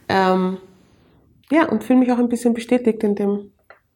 Ähm, 0.09 0.57
ja, 1.51 1.69
und 1.69 1.83
fühle 1.83 1.99
mich 1.99 2.11
auch 2.11 2.17
ein 2.17 2.29
bisschen 2.29 2.55
bestätigt 2.55 3.03
in 3.03 3.13
dem 3.13 3.51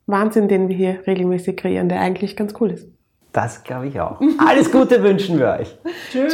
Wahnsinn, 0.05 0.47
den 0.47 0.69
wir 0.69 0.75
hier 0.75 0.99
regelmäßig 1.07 1.57
kreieren, 1.57 1.89
der 1.89 2.01
eigentlich 2.01 2.35
ganz 2.35 2.53
cool 2.61 2.69
ist. 2.69 2.87
Das 3.37 3.63
glaube 3.63 3.85
ich 3.85 4.01
auch. 4.01 4.19
Alles 4.39 4.71
Gute 4.71 5.03
wünschen 5.03 5.37
wir 5.37 5.59
euch. 5.59 5.77
Tschüss! 6.11 6.31